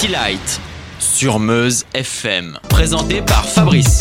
City 0.00 0.12
Light 0.12 0.60
sur 0.98 1.38
Meuse 1.38 1.84
FM, 1.92 2.58
présenté 2.70 3.20
par 3.20 3.44
Fabrice. 3.44 3.98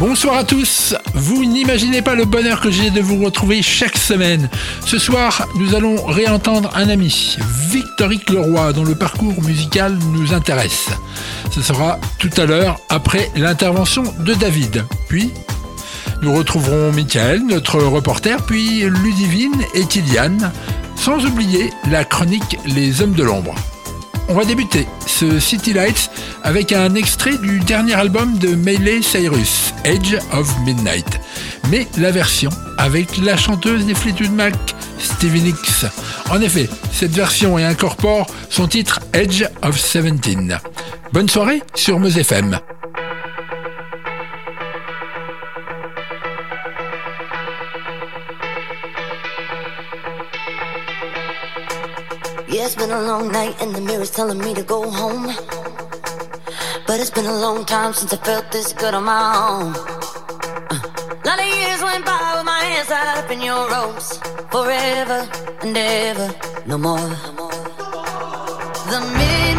Bonsoir 0.00 0.38
à 0.38 0.42
tous. 0.42 0.96
Vous 1.14 1.44
n'imaginez 1.44 2.02
pas 2.02 2.16
le 2.16 2.24
bonheur 2.24 2.60
que 2.60 2.72
j'ai 2.72 2.90
de 2.90 3.00
vous 3.00 3.24
retrouver 3.24 3.62
chaque 3.62 3.96
semaine. 3.96 4.48
Ce 4.84 4.98
soir, 4.98 5.46
nous 5.54 5.76
allons 5.76 6.04
réentendre 6.06 6.72
un 6.74 6.88
ami, 6.88 7.36
Victorique 7.70 8.30
Leroy, 8.30 8.72
dont 8.72 8.82
le 8.82 8.96
parcours 8.96 9.40
musical 9.44 9.96
nous 10.12 10.34
intéresse. 10.34 10.88
Ce 11.52 11.62
sera 11.62 12.00
tout 12.18 12.30
à 12.36 12.44
l'heure 12.44 12.80
après 12.88 13.30
l'intervention 13.36 14.02
de 14.18 14.34
David. 14.34 14.84
Puis, 15.08 15.30
nous 16.20 16.34
retrouverons 16.34 16.90
Michael, 16.90 17.46
notre 17.46 17.78
reporter, 17.78 18.44
puis 18.44 18.80
Ludivine 18.80 19.62
et 19.74 19.84
Kylian, 19.84 20.50
sans 20.96 21.24
oublier 21.24 21.72
la 21.88 22.04
chronique 22.04 22.58
Les 22.66 23.02
Hommes 23.02 23.14
de 23.14 23.22
l'Ombre. 23.22 23.54
On 24.32 24.34
va 24.34 24.46
débuter 24.46 24.88
ce 25.06 25.38
City 25.38 25.74
Lights 25.74 26.10
avec 26.42 26.72
un 26.72 26.94
extrait 26.94 27.36
du 27.36 27.60
dernier 27.60 27.92
album 27.92 28.38
de 28.38 28.54
Melee 28.54 29.02
Cyrus, 29.02 29.74
Edge 29.84 30.16
of 30.32 30.50
Midnight. 30.64 31.20
Mais 31.70 31.86
la 31.98 32.10
version 32.12 32.48
avec 32.78 33.18
la 33.18 33.36
chanteuse 33.36 33.84
des 33.84 33.94
Fleetwood 33.94 34.32
Mac, 34.32 34.54
Stevie 34.98 35.42
Nicks. 35.42 35.84
En 36.30 36.40
effet, 36.40 36.70
cette 36.92 37.12
version 37.12 37.58
incorpore 37.58 38.26
son 38.48 38.68
titre 38.68 39.00
Edge 39.12 39.44
of 39.60 39.78
Seventeen. 39.78 40.58
Bonne 41.12 41.28
soirée 41.28 41.62
sur 41.74 42.00
Meuse 42.00 42.16
FM. 42.16 42.58
Yeah, 52.62 52.66
it's 52.68 52.76
been 52.76 52.92
a 52.92 53.02
long 53.02 53.32
night 53.32 53.60
and 53.60 53.74
the 53.74 53.80
mirror's 53.80 54.12
telling 54.12 54.38
me 54.38 54.54
to 54.54 54.62
go 54.62 54.88
home. 54.88 55.26
But 56.86 57.00
it's 57.00 57.10
been 57.10 57.26
a 57.26 57.38
long 57.40 57.64
time 57.64 57.92
since 57.92 58.12
I 58.12 58.18
felt 58.18 58.52
this 58.52 58.72
good 58.72 58.94
on 58.94 59.02
my 59.02 59.24
own. 59.48 59.74
Uh, 60.70 60.78
lot 61.24 61.40
of 61.40 61.46
years 61.58 61.82
went 61.82 62.04
by 62.06 62.34
with 62.36 62.44
my 62.44 62.62
hands 62.62 62.86
tied 62.86 63.18
up 63.18 63.30
in 63.32 63.40
your 63.40 63.68
ropes. 63.68 64.18
Forever 64.52 65.28
and 65.62 65.76
ever, 65.76 66.32
no 66.64 66.78
more. 66.78 67.08
The 68.92 69.00
midnight 69.18 69.51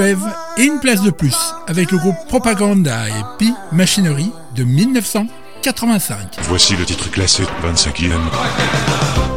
et 0.00 0.16
une 0.64 0.80
place 0.80 1.02
de 1.02 1.10
plus 1.10 1.36
avec 1.68 1.90
le 1.92 1.98
groupe 1.98 2.16
Propaganda 2.28 3.08
et 3.08 3.22
Pi 3.38 3.52
Machinery 3.72 4.32
de 4.56 4.64
1985. 4.64 6.36
Voici 6.48 6.76
le 6.76 6.84
titre 6.84 7.10
classé 7.10 7.44
25e. 7.64 9.33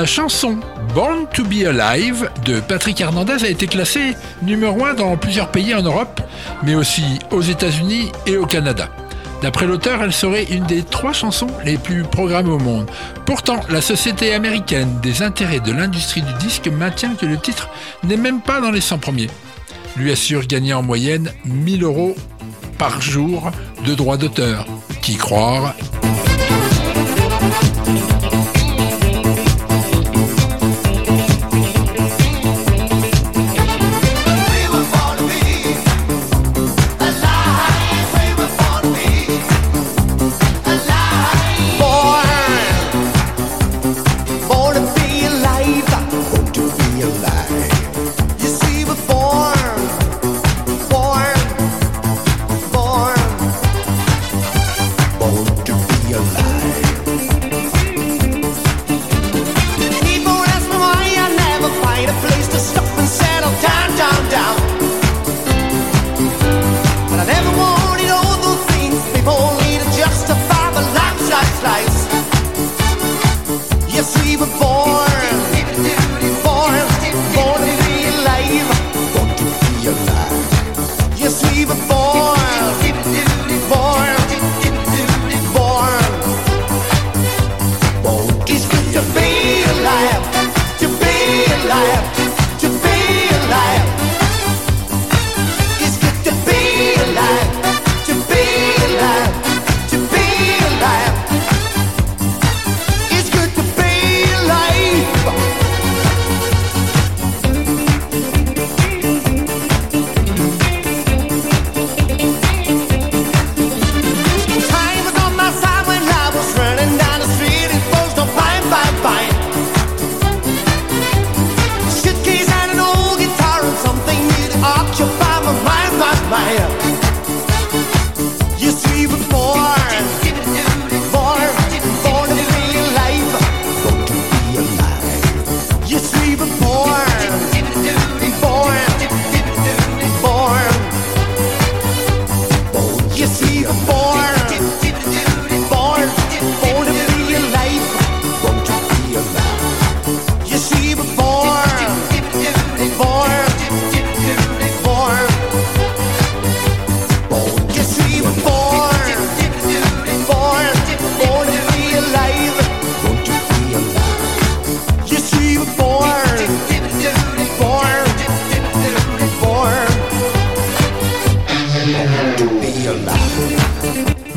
La 0.00 0.06
chanson 0.06 0.58
Born 0.94 1.26
to 1.34 1.44
be 1.44 1.66
Alive 1.66 2.30
de 2.46 2.58
Patrick 2.60 2.98
Hernandez 3.02 3.44
a 3.44 3.50
été 3.50 3.66
classée 3.66 4.16
numéro 4.40 4.82
1 4.82 4.94
dans 4.94 5.14
plusieurs 5.18 5.50
pays 5.50 5.74
en 5.74 5.82
Europe, 5.82 6.22
mais 6.62 6.74
aussi 6.74 7.18
aux 7.30 7.42
États-Unis 7.42 8.10
et 8.24 8.38
au 8.38 8.46
Canada. 8.46 8.88
D'après 9.42 9.66
l'auteur, 9.66 10.02
elle 10.02 10.14
serait 10.14 10.44
une 10.44 10.64
des 10.64 10.84
trois 10.84 11.12
chansons 11.12 11.48
les 11.66 11.76
plus 11.76 12.04
programmées 12.04 12.48
au 12.48 12.58
monde. 12.58 12.90
Pourtant, 13.26 13.60
la 13.68 13.82
Société 13.82 14.32
américaine 14.32 15.00
des 15.02 15.20
intérêts 15.20 15.60
de 15.60 15.70
l'industrie 15.70 16.22
du 16.22 16.32
disque 16.40 16.68
maintient 16.68 17.14
que 17.14 17.26
le 17.26 17.36
titre 17.36 17.68
n'est 18.02 18.16
même 18.16 18.40
pas 18.40 18.62
dans 18.62 18.70
les 18.70 18.80
100 18.80 19.00
premiers. 19.00 19.28
Lui 19.98 20.10
assure 20.10 20.46
gagner 20.46 20.72
en 20.72 20.82
moyenne 20.82 21.30
1000 21.44 21.84
euros 21.84 22.16
par 22.78 23.02
jour 23.02 23.50
de 23.84 23.94
droits 23.94 24.16
d'auteur. 24.16 24.64
Qui 25.02 25.16
croire 25.16 25.74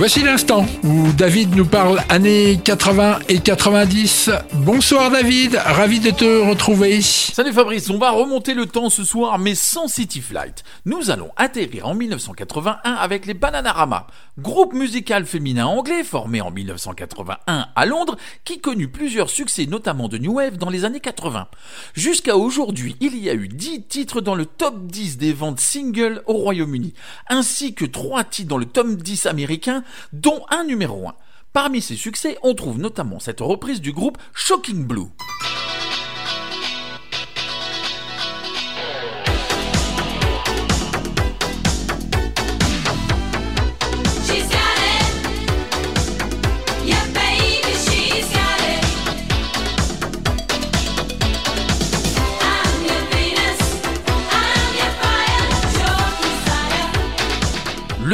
Voici 0.04 0.22
l'instant 0.22 0.66
où 0.84 1.14
David 1.14 1.56
nous 1.56 1.66
parle 1.66 2.02
années 2.10 2.60
80 2.62 3.20
et 3.30 3.40
90. 3.40 4.32
Bonsoir 4.56 5.10
David, 5.10 5.56
ravi 5.56 6.02
de 6.02 6.12
te 6.12 6.50
retrouver. 6.50 7.02
Salut 7.02 7.54
Fabrice, 7.54 7.90
on 7.90 8.00
va 8.00 8.12
remonter 8.12 8.54
le 8.54 8.66
temps 8.66 8.90
ce 8.90 9.06
soir, 9.06 9.40
mais 9.40 9.56
sans 9.56 9.88
City 9.88 10.20
Flight. 10.20 10.66
Nous 10.84 11.10
allons 11.10 11.30
atterrir 11.38 11.88
en 11.88 11.96
1981 11.96 12.92
avec 12.96 13.26
les 13.26 13.34
Bananarama, 13.34 14.08
groupe 14.38 14.74
musical 14.74 15.26
féminin 15.26 15.68
anglais 15.68 16.04
formé 16.04 16.42
en 16.42 16.52
1981 16.52 17.68
à 17.74 17.86
Londres, 17.86 18.18
qui 18.44 18.60
connut 18.60 18.90
plusieurs 18.90 19.30
succès, 19.30 19.68
notamment 19.68 20.10
de 20.10 20.18
New 20.18 20.34
Wave 20.34 20.58
dans 20.58 20.70
les 20.70 20.84
années 20.84 21.00
80. 21.00 21.48
Jusqu'à 21.94 22.36
aujourd'hui, 22.36 22.98
il 23.00 23.18
y 23.18 23.30
a 23.30 23.34
eu 23.34 23.48
10 23.48 23.84
titres 23.84 24.20
dans 24.20 24.36
le 24.36 24.46
top 24.46 24.86
10 24.86 25.18
des 25.18 25.32
ventes 25.32 25.62
singles 25.62 26.24
au 26.26 26.34
Royaume-Uni, 26.34 26.94
ainsi 27.30 27.74
que 27.74 27.86
3 27.86 28.26
titres 28.26 28.50
dans 28.50 28.58
le 28.58 28.66
top 28.66 28.98
10 28.98 29.28
américain, 29.28 29.86
dont 30.12 30.46
un 30.50 30.64
numéro 30.64 31.08
1. 31.08 31.16
Parmi 31.54 31.82
ces 31.82 31.96
succès, 31.96 32.38
on 32.42 32.56
trouve 32.56 32.80
notamment 32.80 33.20
cette 33.20 33.42
reprise 33.42 33.82
du 33.82 33.92
groupe 33.92 34.18
Shocking 34.34 34.86
Blue. 34.86 35.10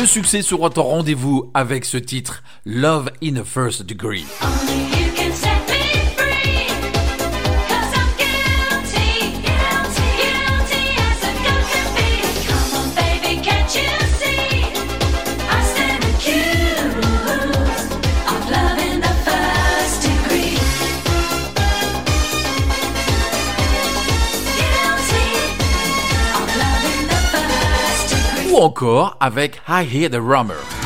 Succès 0.10 0.42
sera 0.42 0.72
au 0.76 0.84
rendez-vous 0.84 1.52
avec 1.54 1.86
ce 1.86 1.98
titre 1.98 2.42
Love 2.66 3.12
in 3.24 3.36
a 3.36 3.44
First 3.44 3.84
Degree. 3.84 4.26
Ou 28.60 28.64
encore 28.64 29.16
avec 29.22 29.62
I 29.70 29.84
Hear 29.86 30.10
the 30.10 30.20
Rumor. 30.20 30.79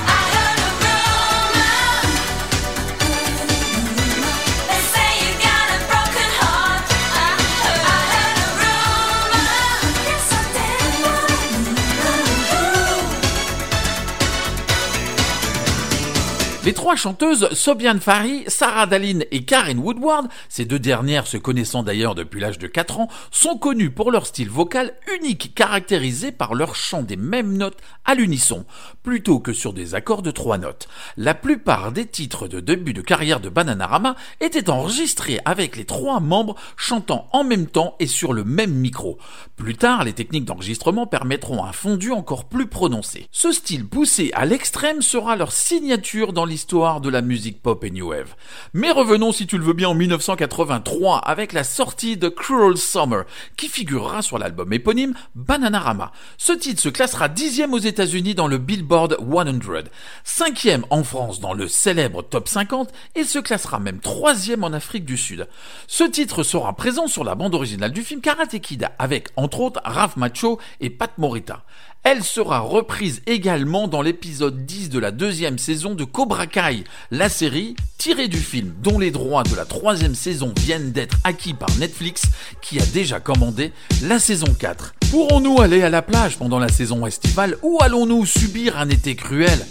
Les 16.65 16.71
trois 16.71 16.95
chanteuses, 16.95 17.49
Sobiane 17.51 17.99
Fari, 17.99 18.45
Sarah 18.47 18.85
Dallin 18.85 19.19
et 19.31 19.43
Karen 19.43 19.79
Woodward, 19.79 20.29
ces 20.47 20.63
deux 20.63 20.79
dernières 20.79 21.27
se 21.27 21.35
connaissant 21.35 21.83
d'ailleurs 21.83 22.15
depuis 22.15 22.39
l'âge 22.39 22.57
de 22.57 22.67
4 22.67 23.01
ans, 23.01 23.09
sont 23.31 23.57
connues 23.57 23.89
pour 23.89 24.11
leur 24.11 24.25
style 24.25 24.49
vocal 24.49 24.93
unique 25.13 25.53
caractérisé 25.55 26.31
par 26.31 26.53
leur 26.53 26.73
chant 26.73 27.03
des 27.03 27.17
mêmes 27.17 27.57
notes 27.57 27.79
à 28.05 28.15
l'unisson, 28.15 28.63
plutôt 29.03 29.41
que 29.41 29.51
sur 29.51 29.73
des 29.73 29.93
accords 29.93 30.21
de 30.21 30.31
trois 30.31 30.57
notes. 30.57 30.87
La 31.17 31.33
plupart 31.33 31.91
des 31.91 32.05
titres 32.05 32.47
de 32.47 32.61
début 32.61 32.93
de 32.93 33.01
carrière 33.01 33.41
de 33.41 33.49
Bananarama 33.49 34.15
étaient 34.39 34.69
enregistrés 34.69 35.41
avec 35.43 35.75
les 35.75 35.85
trois 35.85 36.21
membres 36.21 36.55
chantant 36.77 37.27
en 37.33 37.43
même 37.43 37.67
temps 37.67 37.97
et 37.99 38.07
sur 38.07 38.31
le 38.31 38.45
même 38.45 38.73
micro. 38.73 39.17
Plus 39.57 39.75
tard, 39.75 40.05
les 40.05 40.13
techniques 40.13 40.45
d'enregistrement 40.45 41.07
permettront 41.07 41.65
un 41.65 41.73
fondu 41.73 42.13
encore 42.13 42.45
plus 42.45 42.67
prononcé. 42.67 43.27
Ce 43.33 43.51
style 43.51 43.85
poussé 43.85 44.31
à 44.33 44.45
l'extrême 44.45 45.01
sera 45.01 45.35
leur 45.35 45.51
signature 45.51 46.31
dans 46.31 46.52
l'histoire 46.53 47.01
de 47.01 47.09
la 47.09 47.23
musique 47.23 47.63
pop 47.63 47.83
et 47.83 47.89
new 47.89 48.09
wave. 48.09 48.35
Mais 48.73 48.91
revenons 48.91 49.31
si 49.31 49.47
tu 49.47 49.57
le 49.57 49.63
veux 49.63 49.73
bien 49.73 49.89
en 49.89 49.95
1983 49.95 51.17
avec 51.17 51.51
la 51.51 51.63
sortie 51.63 52.15
de 52.15 52.29
Cruel 52.29 52.77
Summer 52.77 53.23
qui 53.57 53.69
figurera 53.69 54.21
sur 54.21 54.37
l'album 54.37 54.71
éponyme 54.71 55.15
Bananarama. 55.33 56.11
Ce 56.37 56.53
titre 56.53 56.79
se 56.79 56.89
classera 56.89 57.27
dixième 57.27 57.73
aux 57.73 57.79
États-Unis 57.79 58.35
dans 58.35 58.45
le 58.45 58.59
Billboard 58.59 59.17
100, 59.19 59.89
cinquième 60.23 60.85
en 60.91 61.03
France 61.03 61.39
dans 61.39 61.53
le 61.53 61.67
célèbre 61.67 62.21
Top 62.21 62.47
50 62.47 62.91
et 63.15 63.23
se 63.23 63.39
classera 63.39 63.79
même 63.79 63.99
troisième 63.99 64.63
en 64.63 64.73
Afrique 64.73 65.05
du 65.05 65.17
Sud. 65.17 65.47
Ce 65.87 66.03
titre 66.03 66.43
sera 66.43 66.75
présent 66.75 67.07
sur 67.07 67.23
la 67.23 67.33
bande 67.33 67.55
originale 67.55 67.93
du 67.93 68.03
film 68.03 68.21
Karate 68.21 68.59
Kid 68.59 68.87
avec 68.99 69.29
entre 69.37 69.59
autres 69.59 69.81
Ralph 69.83 70.17
Macho 70.17 70.59
et 70.81 70.91
Pat 70.91 71.17
Morita. 71.17 71.63
Elle 72.05 72.21
sera 72.21 72.59
reprise 72.59 73.21
également 73.27 73.87
dans 73.87 74.01
l'épisode 74.01 74.65
10 74.65 74.89
de 74.89 74.99
la 74.99 75.11
deuxième 75.11 75.57
saison 75.57 75.95
de 75.95 76.03
Cobra 76.03 76.47
Kai, 76.47 76.83
la 77.11 77.29
série 77.29 77.77
tirée 77.97 78.27
du 78.27 78.39
film 78.39 78.73
dont 78.83 78.99
les 78.99 79.09
droits 79.09 79.43
de 79.43 79.55
la 79.55 79.63
troisième 79.63 80.13
saison 80.13 80.53
viennent 80.59 80.91
d'être 80.91 81.15
acquis 81.23 81.53
par 81.53 81.73
Netflix 81.77 82.23
qui 82.61 82.77
a 82.77 82.85
déjà 82.87 83.21
commandé 83.21 83.71
la 84.01 84.19
saison 84.19 84.53
4. 84.53 84.95
Pourrons-nous 85.11 85.61
aller 85.61 85.81
à 85.81 85.89
la 85.89 86.01
plage 86.01 86.37
pendant 86.37 86.59
la 86.59 86.67
saison 86.67 87.05
estivale 87.05 87.57
ou 87.61 87.77
allons-nous 87.81 88.25
subir 88.25 88.77
un 88.77 88.89
été 88.89 89.15
cruel? 89.15 89.65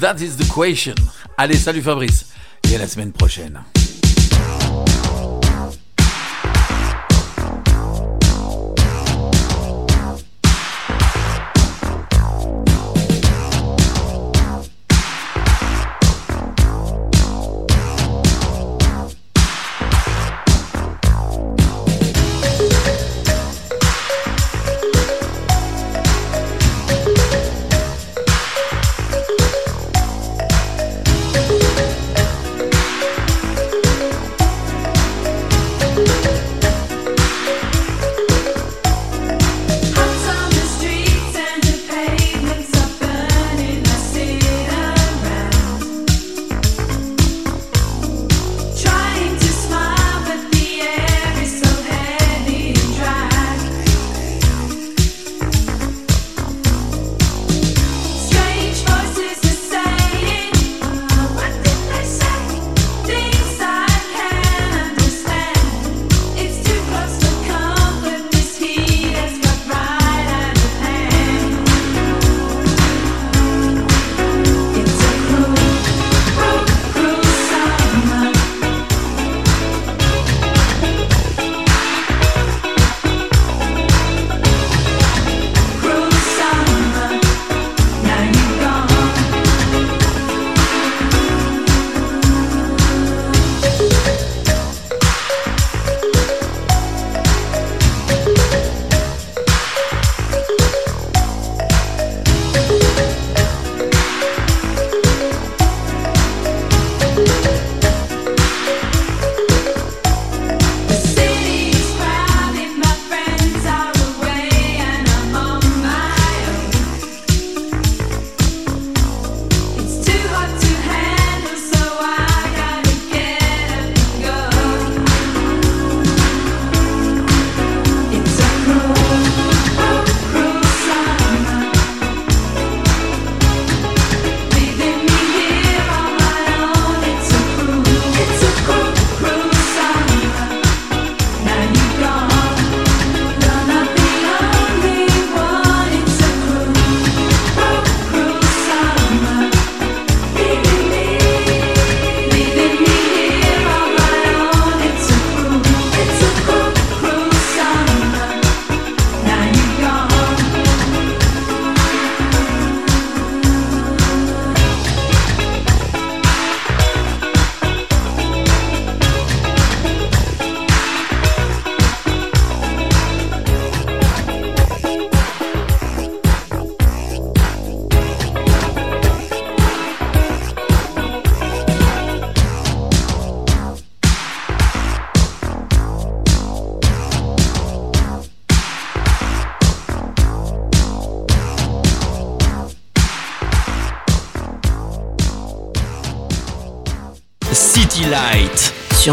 That 0.00 0.16
is 0.18 0.36
the 0.36 0.52
question. 0.52 0.96
Allez, 1.38 1.56
salut 1.56 1.82
Fabrice 1.82 2.26
et 2.68 2.74
à 2.74 2.78
la 2.78 2.88
semaine 2.88 3.12
prochaine. 3.12 3.62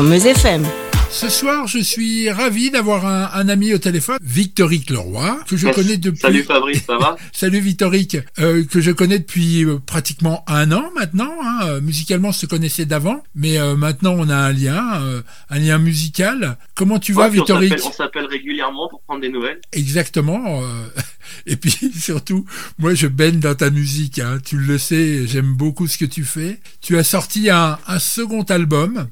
Meuse 0.04 0.26
FM. 0.26 0.64
Ce 1.10 1.30
soir, 1.30 1.68
je 1.68 1.78
suis 1.78 2.28
ravi 2.32 2.72
d'avoir 2.72 3.06
un, 3.06 3.30
un 3.40 3.48
ami 3.48 3.72
au 3.74 3.78
téléphone, 3.78 4.18
Victorique 4.24 4.90
Leroy, 4.90 5.40
que 5.48 5.56
je 5.56 5.68
connais 5.70 5.98
depuis... 5.98 6.20
Salut 6.22 6.42
Fabrice, 6.42 6.84
ça 6.88 6.98
va 6.98 7.16
Salut 7.32 7.60
Victorique, 7.60 8.18
euh, 8.40 8.64
que 8.66 8.82
je 8.82 8.90
connais 8.90 9.20
depuis 9.20 9.64
euh, 9.64 9.78
pratiquement 9.78 10.44
un 10.48 10.72
an 10.72 10.86
maintenant. 10.96 11.32
Hein. 11.44 11.60
Euh, 11.68 11.82
Musicalement, 11.82 12.30
on 12.30 12.34
se 12.34 12.48
connaissait 12.48 12.86
d'avant, 12.86 13.22
mais 13.36 13.60
euh, 13.60 13.76
maintenant 13.76 14.16
on 14.18 14.28
a 14.28 14.36
un 14.36 14.52
lien, 14.54 15.02
euh, 15.04 15.22
un 15.52 15.60
lien 15.60 15.78
musical. 15.78 16.58
Comment 16.74 16.98
tu 16.98 17.14
vas, 17.14 17.24
Ouais, 17.24 17.28
on 17.28 17.32
Victorique 17.32 17.70
s'appelle- 17.78 17.86
On 17.88 17.94
s'appelle 17.94 18.26
régulièrement 18.26 18.88
pour 18.90 19.02
prendre 19.04 19.22
des 19.22 19.30
nouvelles. 19.30 19.62
Exactement. 19.72 20.64
euh, 20.64 20.88
Et 21.46 21.58
puis 21.58 21.76
surtout, 22.00 22.46
moi 22.80 22.96
je 22.96 23.06
baigne 23.08 23.40
dans 23.40 23.56
ta 23.56 23.70
musique, 23.70 24.18
hein. 24.18 24.40
tu 24.44 24.58
le 24.58 24.78
sais, 24.80 25.28
j'aime 25.28 25.54
beaucoup 25.54 25.86
ce 25.88 25.98
que 26.00 26.06
tu 26.06 26.24
fais. 26.24 26.60
Tu 26.82 26.98
as 26.98 27.04
sorti 27.04 27.52
un, 27.52 27.78
un 27.88 28.00
second 28.00 28.44
album 28.44 29.08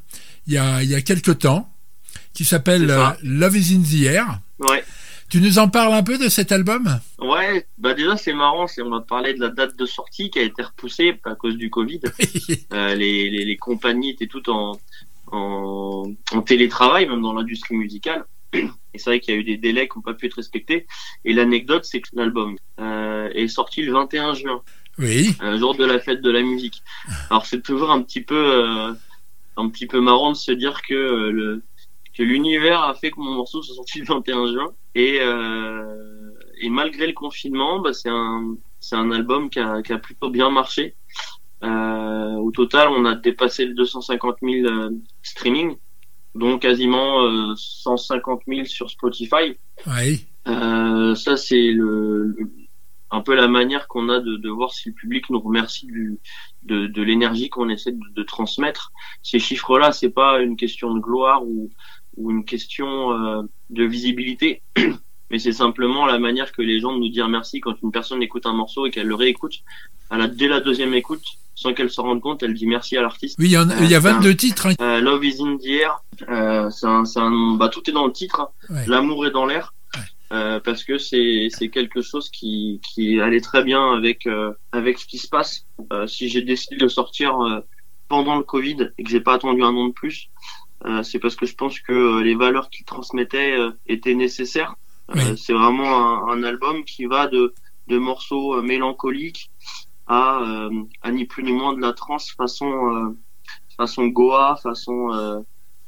il 0.48 0.54
y 0.54 0.58
a, 0.58 0.82
il 0.84 0.90
y 0.90 0.96
a 0.96 1.02
quelque 1.02 1.32
temps 1.32 1.72
qui 2.34 2.46
s'appelle 2.46 2.90
euh, 2.90 3.08
Love 3.24 3.58
is 3.58 3.76
in 3.76 3.82
the 3.82 4.04
Air. 4.06 4.40
Ouais. 4.60 4.84
Tu 5.30 5.40
nous 5.40 5.60
en 5.60 5.70
parles 5.70 5.94
un 5.94 6.04
peu 6.04 6.18
de 6.18 6.28
cet 6.28 6.52
album? 6.52 7.00
Ouais, 7.20 7.66
bah 7.78 7.94
déjà 7.94 8.18
c'est 8.18 8.34
marrant, 8.34 8.68
c'est 8.68 8.82
on 8.82 8.90
va 8.90 9.00
parler 9.00 9.34
de 9.34 9.40
la 9.40 9.50
date 9.50 9.78
de 9.78 9.86
sortie 9.86 10.30
qui 10.30 10.40
a 10.40 10.42
été 10.42 10.62
repoussée 10.62 11.20
à 11.24 11.36
cause 11.36 11.56
du 11.58 11.70
Covid. 11.70 12.02
Euh, 12.74 12.96
les, 12.96 13.30
les, 13.30 13.44
les 13.44 13.58
compagnies 13.58 14.12
étaient 14.12 14.28
toutes 14.28 14.48
en, 14.48 14.80
en, 15.32 16.04
en 16.32 16.42
télétravail, 16.42 17.08
même 17.08 17.22
dans 17.22 17.34
l'industrie 17.34 17.76
musicale. 17.76 18.24
Et 18.54 18.70
c'est 18.96 19.10
vrai 19.10 19.20
qu'il 19.20 19.34
y 19.34 19.38
a 19.38 19.40
eu 19.40 19.44
des 19.44 19.58
délais 19.58 19.88
qui 19.88 19.98
n'ont 19.98 20.02
pas 20.02 20.14
pu 20.14 20.26
être 20.26 20.36
respectés. 20.36 20.86
Et 21.26 21.34
l'anecdote, 21.34 21.86
c'est 21.86 22.02
que 22.02 22.10
l'album 22.14 22.58
euh, 22.80 23.30
est 23.34 23.48
sorti 23.48 23.82
le 23.82 23.94
21 23.94 24.34
juin, 24.36 24.62
Oui, 24.98 25.36
euh, 25.42 25.58
jour 25.58 25.76
de 25.76 25.86
la 25.86 26.00
fête 26.00 26.22
de 26.22 26.32
la 26.32 26.42
musique. 26.42 26.82
Alors 27.30 27.46
c'est 27.46 27.62
toujours 27.62 27.92
un 27.92 28.02
petit 28.02 28.22
peu, 28.22 28.36
euh, 28.36 28.94
un 29.58 29.70
petit 29.70 29.88
peu 29.88 30.00
marrant 30.02 30.32
de 30.32 30.38
se 30.38 30.52
dire 30.52 30.82
que 30.88 30.94
euh, 30.94 31.32
le 31.32 31.64
que 32.14 32.24
l'univers 32.24 32.82
a 32.84 32.94
fait 32.94 33.12
que 33.12 33.20
mon 33.20 33.32
morceau 33.36 33.62
soit 33.62 33.76
sorti 33.76 34.00
le 34.00 34.06
21 34.06 34.48
juin. 34.52 34.74
Et 34.96 35.20
euh, 35.22 36.32
et 36.62 36.70
malgré 36.70 37.08
le 37.08 37.14
confinement, 37.14 37.80
bah, 37.80 37.94
c'est 37.94 38.10
un 38.10 38.56
c'est 38.80 38.96
un 38.96 39.12
album 39.12 39.50
qui 39.50 39.60
a, 39.60 39.82
qui 39.82 39.94
a 39.94 39.98
plutôt 39.98 40.30
bien 40.30 40.50
marché. 40.50 40.96
Euh, 41.64 42.34
au 42.38 42.52
total, 42.52 42.90
on 42.90 43.06
a 43.06 43.16
dépassé 43.16 43.66
les 43.66 43.74
250 43.74 44.38
000 44.42 44.66
euh, 44.68 44.90
streaming, 45.22 45.76
dont 46.34 46.58
quasiment 46.58 47.22
euh, 47.24 47.54
150 47.56 48.42
000 48.48 48.66
sur 48.66 48.90
Spotify. 48.90 49.58
oui, 49.86 50.26
Euh, 50.48 51.14
ça, 51.14 51.38
c'est 51.38 51.72
le, 51.72 52.34
le- 52.38 52.50
un 53.12 53.22
peu 53.22 53.36
la 53.36 53.48
manière 53.48 53.88
qu'on 53.88 54.10
a 54.10 54.20
de, 54.20 54.38
de 54.38 54.50
voir 54.50 54.74
si 54.74 54.90
le 54.90 54.96
public 54.96 55.30
nous 55.30 55.40
remercie 55.40 55.86
du, 55.86 56.18
de, 56.64 56.88
de 56.88 57.02
l'énergie 57.02 57.50
qu'on 57.50 57.70
essaie 57.70 57.92
de, 57.92 58.00
de 58.16 58.24
transmettre. 58.24 58.92
Ces 59.22 59.40
chiffres-là, 59.40 59.92
c'est 59.92 60.10
pas 60.12 60.40
une 60.42 60.56
question 60.56 60.94
de 60.94 61.00
gloire 61.00 61.44
ou, 61.46 61.70
ou 62.18 62.32
une 62.32 62.46
question 62.46 63.12
euh, 63.12 63.42
de 63.70 63.84
visibilité, 63.84 64.62
mais 65.30 65.40
c'est 65.40 65.52
simplement 65.54 66.06
la 66.06 66.20
manière 66.20 66.52
que 66.52 66.62
les 66.62 66.80
gens 66.80 66.94
nous 66.98 67.10
disent 67.10 67.24
merci 67.30 67.60
quand 67.60 67.76
une 67.84 67.92
personne 67.92 68.22
écoute 68.24 68.46
un 68.46 68.54
morceau 68.54 68.86
et 68.86 68.92
qu'elle 68.92 69.08
le 69.08 69.16
réécoute. 69.16 69.56
À 70.10 70.18
la, 70.18 70.28
dès 70.28 70.48
la 70.48 70.60
deuxième 70.60 70.94
écoute, 70.94 71.24
sans 71.56 71.74
qu'elle 71.74 71.90
s'en 71.90 72.04
rende 72.04 72.22
compte, 72.22 72.44
elle 72.44 72.54
dit 72.54 72.66
merci 72.68 72.98
à 72.98 73.02
l'artiste. 73.02 73.38
oui, 73.40 73.46
il 73.48 73.52
y, 73.52 73.58
en 73.58 73.70
a- 73.70 73.80
il 73.82 73.90
y 73.90 73.96
a 73.96 74.00
22 74.00 74.36
titres. 74.36 74.68
hein. 74.68 74.74
Euh, 74.82 75.00
Love 75.00 75.24
is 75.26 75.42
in 75.42 75.58
the 75.58 75.66
air, 75.68 76.02
euh, 76.30 76.70
c'est 76.70 76.86
un, 76.88 77.06
c'est 77.06 77.20
un, 77.20 77.56
bah, 77.56 77.70
tout 77.70 77.90
est 77.90 77.94
dans 77.94 78.06
le 78.08 78.12
titre. 78.14 78.40
hein. 78.42 78.50
Ouais. 78.70 78.86
L'amour 78.88 79.26
est 79.26 79.32
dans 79.32 79.46
l'air. 79.46 79.74
Euh, 80.32 80.62
parce 80.62 80.84
que 80.86 80.98
c'est 80.98 81.50
c'est 81.50 81.70
quelque 81.70 82.02
chose 82.02 82.30
qui 82.30 82.80
qui 82.94 83.20
allait 83.20 83.42
très 83.42 83.64
bien 83.64 83.92
avec 83.94 84.26
euh, 84.28 84.54
avec 84.72 84.98
ce 84.98 85.06
qui 85.06 85.18
se 85.18 85.28
passe. 85.28 85.66
Euh, 85.92 86.08
si 86.08 86.30
j'ai 86.30 86.42
décidé 86.42 86.78
de 86.78 86.88
sortir 86.88 87.38
euh, 87.42 87.60
pendant 88.08 88.38
le 88.38 88.44
Covid 88.44 88.92
et 88.98 89.04
que 89.04 89.10
j'ai 89.10 89.20
pas 89.22 89.34
attendu 89.34 89.62
un 89.64 89.76
an 89.76 89.88
de 89.88 89.94
plus, 89.94 90.30
euh, 90.86 91.04
c'est 91.04 91.20
parce 91.20 91.36
que 91.36 91.46
je 91.46 91.56
pense 91.56 91.80
que 91.82 92.22
les 92.22 92.36
valeurs 92.36 92.70
qu'il 92.70 92.86
transmettait 92.86 93.58
euh, 93.58 93.72
étaient 93.88 94.16
nécessaires. 94.16 94.76
Euh, 95.10 95.16
Oui. 95.16 95.38
C'est 95.38 95.54
vraiment 95.54 95.92
un, 96.30 96.30
un 96.34 96.44
album 96.44 96.86
qui 96.86 97.06
va 97.06 97.28
de 97.28 97.54
de 97.88 97.98
morceaux 97.98 98.62
mélancoliques 98.62 99.52
à 100.08 100.40
euh, 100.44 100.70
à 101.02 101.12
ni 101.12 101.26
plus 101.26 101.44
ni 101.44 101.52
moins 101.52 101.74
de 101.74 101.82
la 101.82 101.92
trance 101.92 102.32
façon 102.32 102.72
euh, 102.96 103.18
façon 103.76 104.08
Goa, 104.08 104.56
façon 104.64 105.12
euh, 105.14 105.40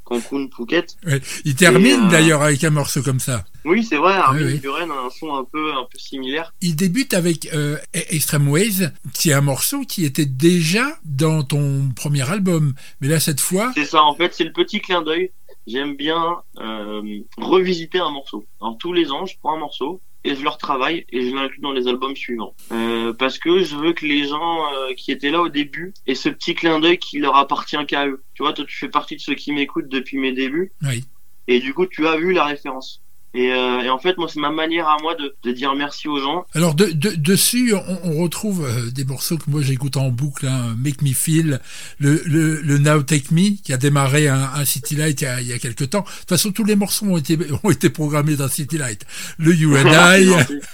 Cancun, 0.04 0.48
Phuket. 0.56 0.98
Ouais. 1.06 1.22
Il 1.46 1.56
termine 1.56 2.08
euh, 2.08 2.10
d'ailleurs 2.10 2.42
avec 2.42 2.64
un 2.64 2.70
morceau 2.70 3.02
comme 3.02 3.20
ça. 3.20 3.46
Oui, 3.66 3.84
c'est 3.84 3.96
vrai, 3.96 4.14
Armin 4.14 4.46
oui. 4.46 4.60
Buren 4.60 4.92
a 4.92 5.06
un 5.06 5.10
son 5.10 5.34
un 5.34 5.46
peu 5.46 5.72
un 5.74 5.86
peu 5.90 5.98
similaire. 5.98 6.54
Il 6.62 6.76
débute 6.76 7.14
avec 7.14 7.48
euh, 7.54 7.78
Extreme 7.94 8.50
Ways, 8.50 8.90
qui 9.14 9.30
est 9.30 9.34
un 9.34 9.42
morceau 9.42 9.82
qui 9.82 10.04
était 10.04 10.26
déjà 10.26 10.98
dans 11.06 11.44
ton 11.44 11.90
premier 11.96 12.30
album. 12.30 12.74
Mais 13.00 13.08
là, 13.08 13.20
cette 13.20 13.40
fois, 13.40 13.72
C'est 13.76 13.86
ça, 13.86 14.04
en 14.04 14.16
fait, 14.16 14.34
c'est 14.34 14.44
le 14.44 14.52
petit 14.52 14.82
clin 14.82 15.02
d'œil. 15.02 15.32
J'aime 15.66 15.96
bien 15.96 16.42
euh, 16.60 17.20
revisiter 17.38 18.00
un 18.00 18.12
morceau. 18.12 18.46
Alors 18.60 18.78
tous 18.78 18.92
les 18.92 19.12
ans, 19.12 19.26
je 19.26 19.36
prends 19.40 19.56
un 19.56 19.60
morceau 19.60 20.02
et 20.24 20.36
je 20.36 20.42
le 20.42 20.50
retravaille 20.50 21.06
et 21.10 21.30
je 21.30 21.36
l'inclus 21.36 21.60
dans 21.60 21.72
les 21.72 21.88
albums 21.88 22.16
suivants. 22.16 22.56
Euh, 22.72 23.14
parce 23.14 23.38
que 23.38 23.64
je 23.64 23.76
veux 23.76 23.94
que 23.94 24.06
les 24.06 24.28
gens 24.28 24.64
euh, 24.74 24.94
qui 24.96 25.12
étaient 25.12 25.32
là 25.32 25.42
au 25.42 25.50
début 25.50 25.94
aient 26.08 26.16
ce 26.16 26.30
petit 26.30 26.56
clin 26.56 26.80
d'œil 26.80 26.98
qui 26.98 27.20
leur 27.20 27.36
appartient 27.36 27.86
qu'à 27.88 28.08
eux. 28.08 28.24
Tu 28.34 28.44
vois, 28.44 28.54
toi, 28.54 28.66
tu 28.66 28.78
fais 28.78 28.90
partie 28.90 29.16
de 29.16 29.22
ceux 29.22 29.36
qui 29.36 29.52
m'écoutent 29.52 29.90
depuis 29.90 30.18
mes 30.18 30.32
débuts. 30.32 30.72
Oui. 30.84 31.04
Et 31.48 31.60
du 31.60 31.74
coup, 31.74 31.86
tu 31.86 32.08
as 32.08 32.16
vu 32.16 32.32
la 32.32 32.46
référence. 32.46 33.04
Et, 33.36 33.52
euh, 33.52 33.82
et 33.82 33.90
en 33.90 33.98
fait, 33.98 34.16
moi, 34.20 34.28
c'est 34.32 34.40
ma 34.40 34.52
manière 34.52 34.88
à 34.88 34.98
moi 35.02 35.16
de, 35.16 35.34
de 35.44 35.52
dire 35.52 35.74
merci 35.76 36.08
aux 36.08 36.20
gens. 36.20 36.46
Alors 36.54 36.76
de, 36.76 36.86
de- 36.86 37.16
dessus, 37.16 37.74
on, 37.74 38.00
on 38.04 38.22
retrouve 38.22 38.64
euh, 38.64 38.92
des 38.92 39.06
morceaux 39.06 39.38
que 39.40 39.50
moi 39.50 39.62
j'écoute 39.64 39.98
en 39.98 40.10
boucle, 40.10 40.46
hein, 40.46 40.76
Make 40.78 41.02
Me 41.02 41.14
Feel, 41.14 41.60
le, 41.98 42.22
le, 42.28 42.62
le 42.62 42.78
Now 42.78 43.02
Take 43.02 43.34
Me, 43.34 43.60
qui 43.64 43.74
a 43.74 43.78
démarré 43.78 44.28
un, 44.28 44.52
un 44.54 44.66
City 44.66 44.96
Light 44.96 45.20
il 45.22 45.24
y, 45.24 45.28
a, 45.28 45.42
il 45.42 45.48
y 45.48 45.54
a 45.54 45.58
quelques 45.58 45.90
temps. 45.90 46.02
De 46.02 46.20
toute 46.20 46.30
façon, 46.30 46.52
tous 46.52 46.64
les 46.64 46.76
morceaux 46.76 47.08
ont 47.08 47.18
été, 47.18 47.36
ont 47.64 47.72
été 47.72 47.90
programmés 47.90 48.36
dans 48.36 48.48
City 48.50 48.78
Light. 48.78 49.04
Le 49.40 49.56
You 49.56 49.76
and 49.78 49.90
I, 50.20 50.32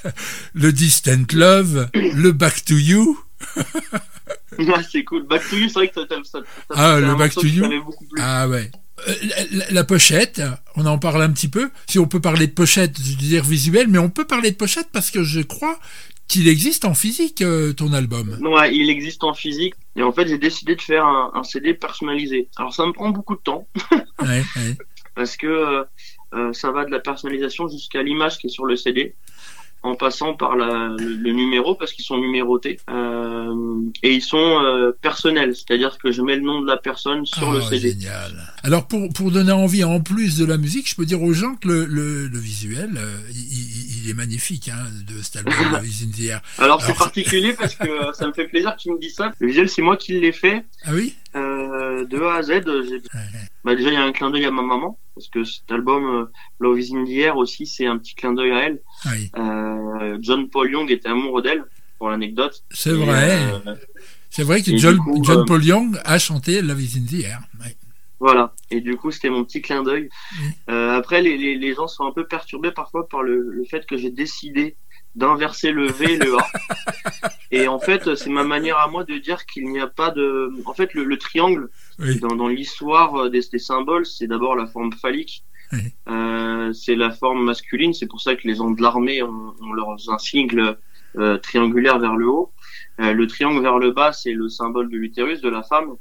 le 0.53 0.73
Distant 0.73 1.23
Love, 1.33 1.87
le 1.93 2.31
Back 2.33 2.65
to 2.65 2.75
You. 2.75 3.17
Ouais, 4.57 4.83
c'est 4.91 5.03
cool. 5.05 5.25
Back 5.27 5.43
to 5.49 5.55
You, 5.55 5.67
c'est 5.69 5.73
vrai 5.75 5.87
que 5.87 5.93
ça, 5.95 6.01
ça, 6.09 6.17
ça, 6.31 6.39
Ah, 6.75 6.99
le 6.99 7.15
Back 7.15 7.33
to 7.35 7.45
You. 7.47 7.65
Ah 8.19 8.49
ouais. 8.49 8.69
Euh, 9.07 9.13
la, 9.71 9.83
pochette, 9.83 10.41
on 10.75 10.85
en 10.85 10.97
parle 10.97 11.21
un 11.21 11.31
petit 11.31 11.47
peu. 11.47 11.69
Si 11.87 11.99
on 11.99 12.07
peut 12.07 12.19
parler 12.19 12.47
de 12.47 12.51
pochette, 12.51 12.97
je 12.97 13.11
veux 13.11 13.17
dire 13.17 13.43
visuelle, 13.43 13.87
mais 13.87 13.99
on 13.99 14.09
peut 14.09 14.25
parler 14.25 14.51
de 14.51 14.55
pochette 14.55 14.89
parce 14.91 15.11
que 15.11 15.23
je 15.23 15.41
crois 15.41 15.79
qu'il 16.27 16.47
existe 16.47 16.85
en 16.85 16.93
physique 16.93 17.41
euh, 17.41 17.73
ton 17.73 17.91
album. 17.93 18.37
Ouais, 18.41 18.75
il 18.75 18.89
existe 18.89 19.23
en 19.23 19.33
physique. 19.33 19.73
Et 19.95 20.03
en 20.03 20.11
fait, 20.11 20.27
j'ai 20.27 20.37
décidé 20.37 20.75
de 20.75 20.81
faire 20.81 21.05
un, 21.05 21.31
un 21.33 21.43
CD 21.43 21.73
personnalisé. 21.73 22.49
Alors, 22.57 22.73
ça 22.73 22.85
me 22.85 22.91
prend 22.93 23.09
beaucoup 23.09 23.35
de 23.35 23.41
temps 23.41 23.67
Ouais, 24.21 24.43
ouais. 24.55 24.77
parce 25.15 25.37
que 25.37 25.85
euh, 26.33 26.53
ça 26.53 26.71
va 26.71 26.85
de 26.85 26.91
la 26.91 26.99
personnalisation 26.99 27.67
jusqu'à 27.67 28.03
l'image 28.03 28.37
qui 28.37 28.47
est 28.47 28.51
sur 28.51 28.65
le 28.65 28.75
CD, 28.75 29.15
en 29.81 29.95
passant 29.95 30.33
par 30.33 30.55
la, 30.57 30.89
le, 30.97 31.13
le 31.15 31.31
numéro 31.31 31.73
parce 31.75 31.93
qu'ils 31.93 32.03
sont 32.05 32.17
numérotés 32.17 32.79
euh, 32.89 33.53
et 34.03 34.13
ils 34.13 34.21
sont 34.21 34.37
euh, 34.63 34.91
personnels, 35.01 35.55
c'est-à-dire 35.55 35.97
que 35.97 36.11
je 36.11 36.21
mets 36.21 36.35
le 36.35 36.41
nom 36.41 36.61
de 36.61 36.67
la 36.67 36.77
personne 36.77 37.25
sur 37.25 37.51
le 37.51 37.59
Oh, 37.59 37.61
CD. 37.61 37.91
génial. 37.91 38.31
Alors 38.63 38.87
pour, 38.87 39.07
pour 39.13 39.31
donner 39.31 39.51
envie, 39.53 39.83
en 39.83 40.01
plus 40.01 40.37
de 40.37 40.45
la 40.45 40.57
musique, 40.57 40.89
je 40.89 40.95
peux 40.95 41.05
dire 41.05 41.21
aux 41.21 41.33
gens 41.33 41.55
que 41.55 41.67
le, 41.67 41.85
le, 41.85 42.27
le 42.27 42.39
visuel, 42.39 42.91
euh, 42.97 43.17
il, 43.31 44.09
est 44.09 44.13
magnifique 44.13 44.69
hein, 44.69 44.85
de 45.07 45.21
cet 45.21 45.37
album 45.37 45.53
de 45.81 45.85
Is 45.87 46.03
in 46.05 46.11
the 46.11 46.29
Air. 46.29 46.41
Alors, 46.57 46.81
c'est 46.81 46.87
Alors- 46.87 46.97
particulier 46.97 47.53
parce 47.53 47.75
que 47.75 47.87
ça 48.13 48.27
me 48.27 48.33
fait 48.33 48.47
plaisir 48.47 48.75
que 48.75 48.81
tu 48.81 48.91
me 48.91 48.99
dises 48.99 49.13
ça. 49.15 49.31
Le 49.39 49.47
visuel, 49.47 49.69
c'est 49.69 49.81
moi 49.83 49.97
qui 49.97 50.19
l'ai 50.19 50.31
fait 50.31 50.65
Ah 50.85 50.91
oui? 50.93 51.15
De 51.35 52.21
A 52.23 52.35
à 52.35 52.41
Z. 52.41 52.49
Ouais, 52.49 52.99
Bah 53.63 53.75
déjà 53.75 53.89
il 53.89 53.93
y 53.93 53.97
a 53.97 54.03
un 54.03 54.11
clin 54.11 54.31
d'œil 54.31 54.45
à 54.45 54.51
ma 54.51 54.61
maman 54.63 54.97
parce 55.13 55.27
que 55.27 55.43
cet 55.43 55.69
album 55.71 56.27
Love 56.59 56.79
is 56.79 56.95
in 56.95 57.03
the 57.05 57.09
Air 57.09 57.37
aussi 57.37 57.65
c'est 57.67 57.85
un 57.85 57.97
petit 57.97 58.15
clin 58.15 58.33
d'œil 58.33 58.51
à 58.51 58.59
elle. 58.65 58.79
Oui. 59.05 59.31
Euh, 59.37 60.17
John 60.21 60.49
Paul 60.49 60.69
Young 60.71 60.89
était 60.91 61.09
amoureux 61.09 61.41
d'elle 61.41 61.63
pour 61.97 62.09
l'anecdote. 62.09 62.63
C'est 62.71 62.93
vrai. 62.93 63.39
euh, 63.67 63.75
C'est 64.29 64.43
vrai 64.43 64.61
que 64.61 64.75
John, 64.77 64.97
coup, 64.97 65.21
John 65.23 65.39
euh, 65.39 65.45
Paul 65.45 65.63
Young 65.63 65.97
a 66.05 66.17
chanté 66.19 66.61
Love 66.61 66.81
is 66.81 66.97
in 66.97 67.05
the 67.05 67.23
Air. 67.23 67.39
Ouais. 67.59 67.75
voilà. 68.19 68.53
Et 68.71 68.81
du 68.81 68.95
coup 68.97 69.11
c'était 69.11 69.29
mon 69.29 69.43
petit 69.43 69.61
clin 69.61 69.83
d'œil. 69.83 70.09
Après 70.67 71.21
les, 71.21 71.37
les, 71.37 71.55
les 71.57 71.73
gens 71.73 71.87
sont 71.87 72.05
un 72.05 72.11
peu 72.11 72.25
perturbés 72.27 72.71
parfois 72.71 73.07
par 73.07 73.23
le, 73.23 73.49
le 73.51 73.63
fait 73.65 73.85
que 73.85 73.97
j'ai 73.97 74.11
décidé 74.11 74.75
d'inverser 75.15 75.71
le 75.71 75.87
V 75.87 76.13
et 76.13 76.17
le 76.17 76.37
A. 76.37 76.47
et 77.51 77.67
en 77.67 77.79
fait 77.79 78.15
c'est 78.15 78.29
ma 78.29 78.43
manière 78.43 78.77
à 78.77 78.87
moi 78.87 79.03
de 79.03 79.17
dire 79.17 79.45
qu'il 79.45 79.65
n'y 79.71 79.79
a 79.79 79.87
pas 79.87 80.11
de. 80.11 80.51
En 80.65 80.73
fait 80.73 80.93
le, 80.93 81.03
le 81.03 81.17
triangle 81.17 81.69
Oui. 81.97 82.19
dans, 82.19 82.35
dans 82.35 82.47
l'histoire 82.47 83.29
des, 83.29 83.41
des 83.51 83.59
symboles, 83.59 84.05
c'est 84.05 84.27
d'abord 84.27 84.55
la 84.55 84.67
forme 84.67 84.93
phallique. 84.93 85.43
Oui. 85.71 85.79
Euh, 86.07 86.73
c'est 86.73 86.95
la 86.95 87.11
forme 87.11 87.43
masculine. 87.43 87.93
C'est 87.93 88.07
pour 88.07 88.21
ça 88.21 88.35
que 88.35 88.47
les 88.47 88.55
gens 88.55 88.71
de 88.71 88.81
l'armée 88.81 89.21
ont, 89.23 89.53
ont 89.61 89.73
leurs 89.73 90.09
insignes 90.09 90.75
euh, 91.17 91.37
triangulaires 91.37 91.99
vers 91.99 92.15
le 92.15 92.27
haut. 92.27 92.51
Euh, 92.99 93.13
le 93.13 93.27
triangle 93.27 93.61
vers 93.61 93.77
le 93.79 93.91
bas, 93.91 94.11
c'est 94.13 94.33
le 94.33 94.49
symbole 94.49 94.89
de 94.89 94.97
l'utérus 94.97 95.41
de 95.41 95.49
la 95.49 95.63
femme. 95.63 95.95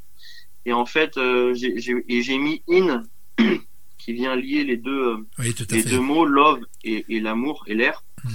Et 0.66 0.72
en 0.72 0.85
fait, 0.87 1.16
euh, 1.16 1.54
j'ai 1.54 2.38
mis 2.38 2.62
in 2.70 3.02
qui 3.98 4.12
vient 4.12 4.37
lier 4.37 4.64
les 4.64 4.76
deux 4.76 5.26
Oui, 5.38 5.54
tout 5.54 5.66
à 5.70 5.74
les 5.74 5.83
fait. 5.83 5.90
deux 5.90 6.00
mots 6.00 6.24
love 6.24 6.61
et, 6.85 7.04
l'amour 7.20 7.64
et 7.66 7.74
l'air. 7.74 8.04
Mhm. 8.24 8.31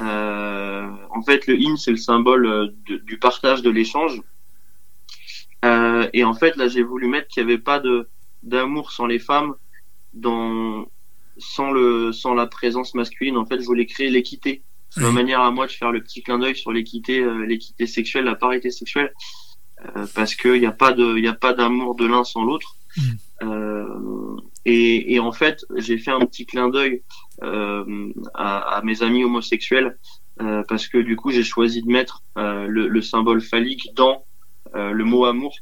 Euh, 0.00 0.88
en 1.10 1.22
fait, 1.22 1.46
le 1.46 1.54
in 1.54 1.76
c'est 1.76 1.90
le 1.90 1.96
symbole 1.96 2.74
de- 2.88 2.96
du 2.98 3.18
partage, 3.18 3.62
de 3.62 3.70
l'échange. 3.70 4.20
Et 6.12 6.22
en 6.22 6.34
fait, 6.34 6.56
là, 6.56 6.68
j'ai 6.68 6.82
voulu 6.84 7.08
mettre 7.08 7.26
qu'il 7.28 7.44
n'y 7.44 7.50
avait 7.52 7.60
pas 7.60 7.80
de 7.80 8.08
d'amour 8.44 8.92
sans 8.92 9.06
les 9.06 9.18
femmes, 9.18 9.54
dans 10.16 10.86
sans 11.38 11.70
le 11.70 12.12
sans 12.12 12.34
la 12.34 12.46
présence 12.46 12.94
masculine. 12.94 13.36
En 13.36 13.46
fait, 13.46 13.60
je 13.60 13.66
voulais 13.66 13.86
créer 13.86 14.10
l'équité. 14.10 14.62
C'est 14.90 15.02
ma 15.02 15.12
manière 15.12 15.40
à 15.40 15.50
moi 15.50 15.66
de 15.66 15.72
faire 15.72 15.92
le 15.92 16.02
petit 16.02 16.22
clin 16.22 16.38
d'œil 16.38 16.56
sur 16.56 16.72
l'équité, 16.72 17.20
euh, 17.20 17.44
l'équité 17.44 17.86
sexuelle, 17.86 18.24
la 18.24 18.34
parité 18.34 18.70
sexuelle, 18.70 19.12
euh, 19.84 20.06
parce 20.14 20.34
qu'il 20.34 20.58
n'y 20.58 20.66
a 20.66 20.72
pas 20.72 20.92
de 20.92 21.18
il 21.18 21.28
a 21.28 21.34
pas 21.34 21.52
d'amour 21.52 21.96
de 21.96 22.06
l'un 22.06 22.24
sans 22.24 22.44
l'autre. 22.44 22.76
Mm. 22.96 23.02
Euh, 23.42 24.36
et, 24.64 25.14
et 25.14 25.20
en 25.20 25.32
fait, 25.32 25.66
j'ai 25.76 25.98
fait 25.98 26.12
un 26.12 26.24
petit 26.24 26.46
clin 26.46 26.68
d'œil 26.70 27.02
à, 27.42 28.58
à 28.58 28.82
mes 28.82 29.02
amis 29.02 29.22
homosexuels 29.22 29.98
parce 30.38 30.88
que 30.88 30.98
du 30.98 31.16
coup 31.16 31.30
j'ai 31.30 31.44
choisi 31.44 31.82
de 31.82 31.88
mettre 31.88 32.22
le, 32.36 32.88
le 32.88 33.02
symbole 33.02 33.40
phallique 33.40 33.90
dans 33.94 34.24
le 34.74 35.04
mot 35.04 35.26
amour 35.26 35.54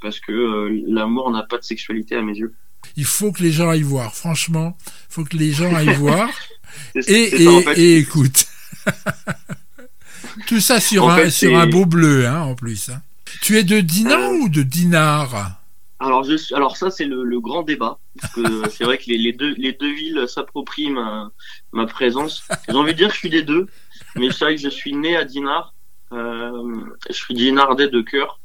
parce 0.00 0.18
que 0.20 0.68
l'amour 0.86 1.30
n'a 1.30 1.44
pas 1.44 1.58
de 1.58 1.62
sexualité 1.62 2.16
à 2.16 2.22
mes 2.22 2.36
yeux. 2.36 2.54
Il 2.96 3.04
faut 3.04 3.32
que 3.32 3.42
les 3.42 3.52
gens 3.52 3.70
aillent 3.70 3.82
voir. 3.82 4.14
Franchement, 4.14 4.76
il 4.86 5.14
faut 5.14 5.24
que 5.24 5.36
les 5.36 5.52
gens 5.52 5.74
aillent 5.74 5.94
voir 5.94 6.28
et, 6.94 7.02
c'est 7.02 7.44
ça, 7.44 7.50
en 7.50 7.58
et, 7.60 7.62
fait. 7.62 7.78
et 7.80 7.96
écoute. 7.98 8.46
Tout 10.46 10.60
ça 10.60 10.80
sur, 10.80 11.04
En 11.04 11.10
un, 11.10 11.16
fait, 11.16 11.30
sur 11.30 11.56
un 11.58 11.64
c'est- 11.64 11.70
beau 11.70 11.84
bleu, 11.86 12.26
hein, 12.26 12.40
en 12.42 12.54
plus. 12.54 12.88
hein. 12.88 13.02
Tu 13.42 13.58
es 13.58 13.64
de 13.64 13.80
Dinan 13.80 14.20
Euh, 14.32 14.38
ou 14.42 14.48
de 14.48 14.62
Dinar 14.62 15.58
Alors, 15.98 16.24
je 16.24 16.36
suis, 16.36 16.54
alors 16.54 16.76
ça, 16.76 16.90
c'est 16.90 17.04
le, 17.04 17.24
le 17.24 17.40
grand 17.40 17.62
débat. 17.62 17.98
Parce 18.20 18.34
que 18.34 18.68
c'est 18.70 18.84
vrai 18.84 18.98
que 18.98 19.04
les, 19.06 19.18
les 19.18 19.32
deux, 19.32 19.54
les 19.56 19.72
deux 19.72 19.92
villes 19.92 20.24
s'approprient 20.28 20.90
ma, 20.90 21.30
ma 21.72 21.86
présence. 21.86 22.44
J'ai 22.68 22.74
envie 22.76 22.92
de 22.92 22.98
dire 22.98 23.08
que 23.08 23.14
je 23.14 23.18
suis 23.18 23.30
des 23.30 23.42
deux. 23.42 23.68
Mais 24.16 24.30
c'est 24.30 24.44
vrai 24.44 24.56
que 24.56 24.60
je 24.62 24.68
suis 24.68 24.92
né 24.94 25.16
à 25.16 25.24
Dinard. 25.24 25.74
Euh, 26.12 26.74
je 27.08 27.14
suis 27.14 27.34
dinardais 27.34 27.88
de 27.88 28.00
cœur. 28.02 28.38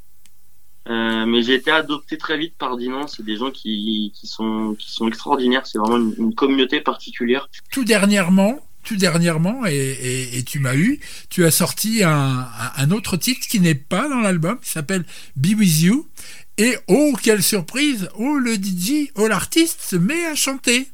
Euh, 0.88 1.26
mais 1.26 1.42
j'ai 1.42 1.54
été 1.54 1.70
adopté 1.70 2.16
très 2.16 2.38
vite 2.38 2.54
par 2.56 2.76
Dinan. 2.76 3.06
C'est 3.06 3.24
des 3.24 3.36
gens 3.36 3.50
qui, 3.50 4.12
qui 4.14 4.26
sont, 4.26 4.74
qui 4.78 4.90
sont 4.90 5.06
extraordinaires. 5.08 5.66
C'est 5.66 5.78
vraiment 5.78 5.98
une, 5.98 6.14
une 6.18 6.34
communauté 6.34 6.80
particulière. 6.80 7.48
Tout 7.70 7.84
dernièrement, 7.84 8.58
tout 8.84 8.96
dernièrement, 8.96 9.66
et, 9.66 9.74
et- 9.74 10.38
et 10.38 10.44
tu 10.44 10.60
m'as 10.60 10.76
eu, 10.76 10.98
tu 11.28 11.44
as 11.44 11.50
sorti 11.50 12.02
un, 12.04 12.90
autre 12.90 13.16
titre 13.18 13.46
qui 13.46 13.60
n'est 13.60 13.74
pas 13.74 14.08
dans 14.08 14.20
l'album, 14.20 14.58
qui 14.60 14.70
s'appelle 14.70 15.04
Be 15.36 15.48
With 15.58 15.80
You. 15.82 16.08
Et 16.56 16.76
oh, 16.88 17.14
quelle 17.22 17.42
surprise 17.42 18.08
Oh, 18.16 18.38
le 18.38 18.54
DJ, 18.54 19.10
oh, 19.16 19.28
l'artiste 19.28 19.82
se 19.82 19.96
met 19.96 20.24
à 20.26 20.34
chanter. 20.34 20.88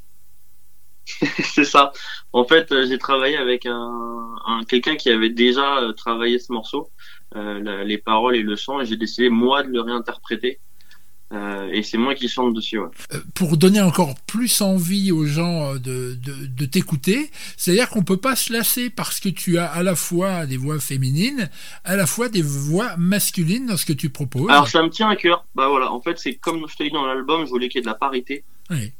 c'est 1.55 1.65
ça. 1.65 1.93
En 2.33 2.45
fait, 2.45 2.73
euh, 2.73 2.87
j'ai 2.89 2.99
travaillé 2.99 3.37
avec 3.37 3.67
un, 3.67 4.35
un 4.47 4.65
quelqu'un 4.65 4.97
qui 4.97 5.11
avait 5.11 5.31
déjà 5.31 5.79
euh, 5.83 5.93
travaillé 5.93 6.39
ce 6.39 6.51
morceau, 6.53 6.91
la- 7.35 7.85
les 7.85 7.99
paroles 7.99 8.37
et 8.37 8.43
le 8.43 8.57
chant, 8.57 8.81
et 8.81 8.87
j'ai 8.87 8.97
décidé 8.97 9.29
moi 9.29 9.63
de 9.63 9.69
le 9.71 9.81
réinterpréter. 9.81 10.59
Euh, 11.33 11.69
et 11.73 11.83
c'est 11.83 11.97
moi 11.99 12.15
qui 12.15 12.29
chante 12.29 12.55
dessus. 12.55 12.79
Ouais. 12.79 12.87
Euh, 13.15 13.19
Pour 13.35 13.57
donner 13.57 13.81
encore 13.81 14.15
plus 14.27 14.61
envie 14.61 15.11
aux 15.11 15.25
gens 15.25 15.73
euh, 15.75 15.79
de, 15.79 16.15
de, 16.15 16.47
de 16.47 16.65
t'écouter, 16.67 17.31
c'est-à-dire 17.57 17.89
qu'on 17.89 18.05
peut 18.05 18.19
pas 18.19 18.37
se 18.37 18.53
lasser 18.53 18.89
parce 18.89 19.19
que 19.19 19.31
tu 19.31 19.59
as 19.59 19.67
à 19.67 19.83
la 19.83 19.97
fois 19.97 20.47
des 20.47 20.59
voix 20.59 20.79
féminines, 20.79 21.51
à 21.83 21.97
la 21.97 22.07
fois 22.07 22.29
des 22.29 22.43
voix 22.43 22.97
masculines 22.99 23.67
dans 23.67 23.77
ce 23.77 23.87
que 23.87 23.95
tu 23.95 24.11
proposes. 24.11 24.49
Alors 24.51 24.69
ça 24.69 24.83
me 24.83 24.91
tient 24.91 25.09
à 25.09 25.17
cœur. 25.17 25.45
Bah 25.57 25.67
voilà, 25.69 25.91
en 25.91 26.01
fait 26.01 26.19
c'est 26.19 26.35
comme 26.35 26.67
je 26.69 26.77
te 26.77 26.83
dis 26.85 26.91
dans 26.91 27.07
l'album, 27.07 27.45
je 27.47 27.51
voulais 27.51 27.69
qu'il 27.69 27.79
y 27.79 27.81
ait 27.81 27.83
de 27.83 27.87
la 27.89 27.95
parité. 27.95 28.45
Oui. 28.71 28.93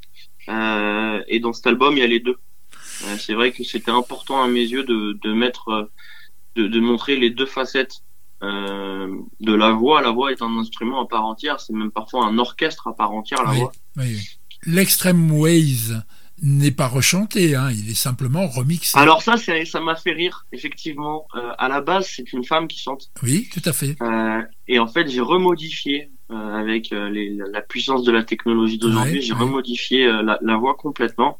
Euh, 0.49 1.23
et 1.29 1.39
dans 1.41 1.53
cet 1.53 1.67
album 1.69 1.95
il 1.97 2.01
y 2.01 2.05
a 2.05 2.09
les 2.09 2.21
deux. 2.21 2.37
Euh, 3.05 3.17
c'est 3.19 3.35
vrai 3.35 3.53
que 3.53 3.63
c'était 3.65 3.91
important 3.93 4.43
à 4.43 4.49
mes 4.49 4.61
yeux 4.63 4.83
de, 4.85 5.17
de 5.23 5.33
mettre, 5.33 5.69
euh, 5.69 5.85
de, 6.57 6.67
de 6.67 6.81
montrer 6.81 7.17
les 7.17 7.31
deux 7.31 7.47
facettes 7.47 8.01
euh, 8.45 9.09
de 9.41 9.55
la 9.55 9.71
voix. 9.73 10.03
La 10.03 10.11
voix 10.11 10.31
est 10.33 10.43
un 10.43 10.57
instrument 10.59 11.03
à 11.03 11.07
part 11.09 11.25
entière, 11.25 11.61
c'est 11.61 11.73
même 11.73 11.91
parfois 11.91 12.27
un 12.27 12.39
orchestre 12.39 12.89
à 12.89 12.95
part 12.95 13.13
entière 13.13 13.43
la 13.45 13.51
Oui. 13.53 13.59
voix. 13.59 13.73
Oui. 13.97 14.19
L'extreme 14.67 15.31
ways 15.33 15.93
n'est 16.43 16.71
pas 16.73 16.89
rechanté, 16.89 17.55
hein, 17.55 17.71
il 17.71 17.91
est 17.91 17.95
simplement 17.95 18.47
remixé. 18.47 18.99
Alors 18.99 19.23
ça, 19.23 19.37
ça 19.37 19.81
m'a 19.81 19.95
fait 19.97 20.13
rire, 20.13 20.47
effectivement. 20.53 21.27
Euh, 21.37 21.53
à 21.59 21.69
la 21.69 21.81
base, 21.81 22.07
c'est 22.15 22.33
une 22.33 22.45
femme 22.45 22.67
qui 22.67 22.79
chante. 22.79 23.11
Oui, 23.23 23.49
tout 23.53 23.63
à 23.65 23.73
fait. 23.73 23.97
Euh, 24.03 24.43
et 24.69 24.79
en 24.79 24.87
fait, 24.89 25.09
j'ai 25.09 25.21
remodifié 25.21 26.11
avec 26.31 26.91
les, 26.91 27.37
la 27.53 27.61
puissance 27.61 28.03
de 28.03 28.11
la 28.11 28.25
technologie 28.25 28.79
d'aujourd'hui. 28.79 29.17
Ouais, 29.17 29.21
j'ai 29.21 29.35
ouais. 29.35 29.39
remodifié 29.39 30.07
la, 30.07 30.39
la 30.43 30.57
voix 30.57 30.75
complètement 30.75 31.39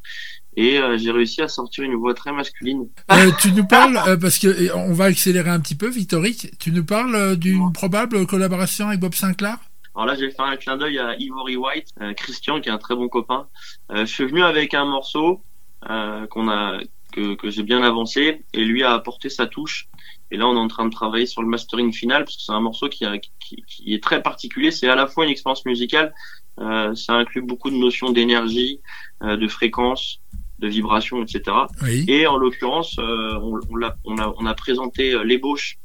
et 0.55 0.79
euh, 0.79 0.97
j'ai 0.97 1.11
réussi 1.11 1.41
à 1.41 1.47
sortir 1.47 1.83
une 1.83 1.95
voix 1.95 2.13
très 2.13 2.31
masculine. 2.31 2.87
Euh, 3.11 3.31
tu 3.41 3.51
nous 3.51 3.65
parles, 3.65 3.99
euh, 4.07 4.17
parce 4.17 4.37
que 4.37 4.73
on 4.75 4.93
va 4.93 5.05
accélérer 5.05 5.49
un 5.49 5.59
petit 5.59 5.75
peu, 5.75 5.89
Victorique, 5.89 6.57
tu 6.59 6.71
nous 6.71 6.85
parles 6.85 7.15
euh, 7.15 7.35
d'une 7.35 7.71
probable 7.73 8.25
collaboration 8.25 8.87
avec 8.87 8.99
Bob 8.99 9.13
Sinclair? 9.13 9.57
Alors 9.95 10.07
là, 10.07 10.15
j'ai 10.15 10.29
fait 10.29 10.41
un 10.41 10.57
clin 10.57 10.75
d'œil 10.75 10.99
à 10.99 11.15
Ivory 11.17 11.55
White, 11.55 11.87
euh, 12.01 12.13
Christian, 12.13 12.59
qui 12.59 12.67
est 12.69 12.71
un 12.71 12.77
très 12.77 12.95
bon 12.95 13.07
copain. 13.07 13.47
Euh, 13.91 14.05
je 14.05 14.13
suis 14.13 14.25
venu 14.25 14.43
avec 14.43 14.73
un 14.73 14.85
morceau 14.85 15.41
euh, 15.89 16.27
qu'on 16.27 16.49
a 16.49 16.79
que, 17.13 17.35
que 17.35 17.49
j'ai 17.49 17.63
bien 17.63 17.81
avancé 17.81 18.43
et 18.53 18.65
lui 18.65 18.83
a 18.83 18.93
apporté 18.93 19.29
sa 19.29 19.47
touche. 19.47 19.87
Et 20.31 20.37
là, 20.37 20.47
on 20.47 20.55
est 20.55 20.59
en 20.59 20.67
train 20.67 20.85
de 20.85 20.89
travailler 20.89 21.27
sur 21.27 21.41
le 21.41 21.47
mastering 21.47 21.93
final 21.93 22.25
parce 22.25 22.35
que 22.35 22.43
c'est 22.43 22.51
un 22.51 22.59
morceau 22.59 22.89
qui, 22.89 23.05
a, 23.05 23.17
qui, 23.17 23.63
qui 23.67 23.93
est 23.93 24.03
très 24.03 24.21
particulier. 24.21 24.71
C'est 24.71 24.89
à 24.89 24.95
la 24.95 25.07
fois 25.07 25.23
une 25.23 25.31
expérience 25.31 25.65
musicale, 25.65 26.13
euh, 26.59 26.93
ça 26.95 27.13
inclut 27.13 27.41
beaucoup 27.41 27.69
de 27.69 27.77
notions 27.77 28.11
d'énergie, 28.11 28.81
euh, 29.23 29.37
de 29.37 29.47
fréquence, 29.47 30.19
de 30.59 30.67
vibration, 30.67 31.21
etc. 31.23 31.41
Oui. 31.83 32.05
Et 32.07 32.27
en 32.27 32.37
l'occurrence, 32.37 32.95
euh, 32.99 33.33
on, 33.41 33.59
on, 33.69 33.75
l'a- 33.75 33.97
on 34.05 34.17
a, 34.17 34.33
on 34.37 34.45
a 34.45 34.53
présenté 34.53 35.13
euh, 35.13 35.23
l'ébauche 35.23 35.77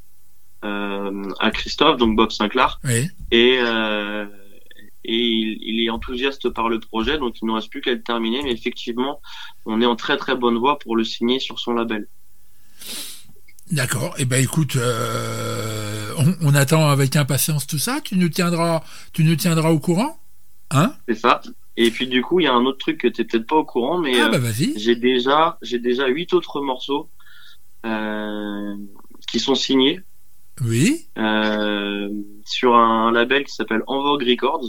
euh, 0.64 1.22
à 1.40 1.50
Christophe, 1.50 1.96
donc 1.96 2.16
Bob 2.16 2.30
Sinclair 2.30 2.78
Oui. 2.84 3.08
et, 3.30 3.58
euh, 3.62 4.26
et 5.04 5.16
il, 5.16 5.58
il 5.62 5.84
est 5.84 5.90
enthousiaste 5.90 6.50
par 6.50 6.68
le 6.68 6.78
projet, 6.78 7.18
donc 7.18 7.40
il 7.40 7.46
ne 7.46 7.48
nous 7.48 7.54
reste 7.56 7.70
plus 7.70 7.80
qu'à 7.80 7.92
le 7.92 8.02
terminer. 8.02 8.42
Mais 8.44 8.52
effectivement, 8.52 9.20
on 9.66 9.80
est 9.80 9.86
en 9.86 9.96
très 9.96 10.16
très 10.16 10.36
bonne 10.36 10.58
voie 10.58 10.78
pour 10.78 10.94
le 10.96 11.02
signer 11.04 11.40
sur 11.40 11.58
son 11.58 11.72
label. 11.72 12.06
D'accord. 13.72 14.14
Eh 14.18 14.24
ben, 14.24 14.42
écoute, 14.42 14.76
on, 16.18 16.34
on 16.42 16.54
attend 16.54 16.88
avec 16.88 17.16
impatience 17.16 17.66
tout 17.66 17.78
ça. 17.78 18.00
Tu 18.04 18.16
nous 18.16 18.28
tiendras, 18.28 18.82
tu 19.12 19.24
nous 19.24 19.36
tiendras 19.36 19.70
au 19.70 19.78
courant, 19.78 20.19
hein 20.70 20.94
C'est 21.08 21.14
ça. 21.14 21.40
Et 21.76 21.90
puis 21.90 22.06
du 22.08 22.20
coup, 22.22 22.40
il 22.40 22.44
y 22.44 22.46
a 22.46 22.52
un 22.54 22.64
autre 22.66 22.78
truc 22.78 22.98
que 22.98 23.08
tu 23.08 23.24
peut-être 23.26 23.46
pas 23.46 23.56
au 23.56 23.64
courant, 23.64 23.98
mais 23.98 24.20
Ah 24.20 24.26
euh, 24.26 24.30
bah 24.30 24.38
vas-y. 24.38 24.78
j'ai 24.78 24.96
déjà 24.96 25.58
j'ai 25.62 25.78
déjà 25.78 26.06
huit 26.08 26.32
autres 26.34 26.60
morceaux 26.60 27.10
euh, 27.86 28.76
qui 29.30 29.38
sont 29.38 29.54
signés 29.54 30.00
Oui. 30.60 31.06
euh, 31.18 32.08
sur 32.44 32.74
un 32.76 33.10
label 33.12 33.44
qui 33.44 33.54
s'appelle 33.54 33.82
En 33.86 34.02
Vogue 34.02 34.24
Records, 34.28 34.64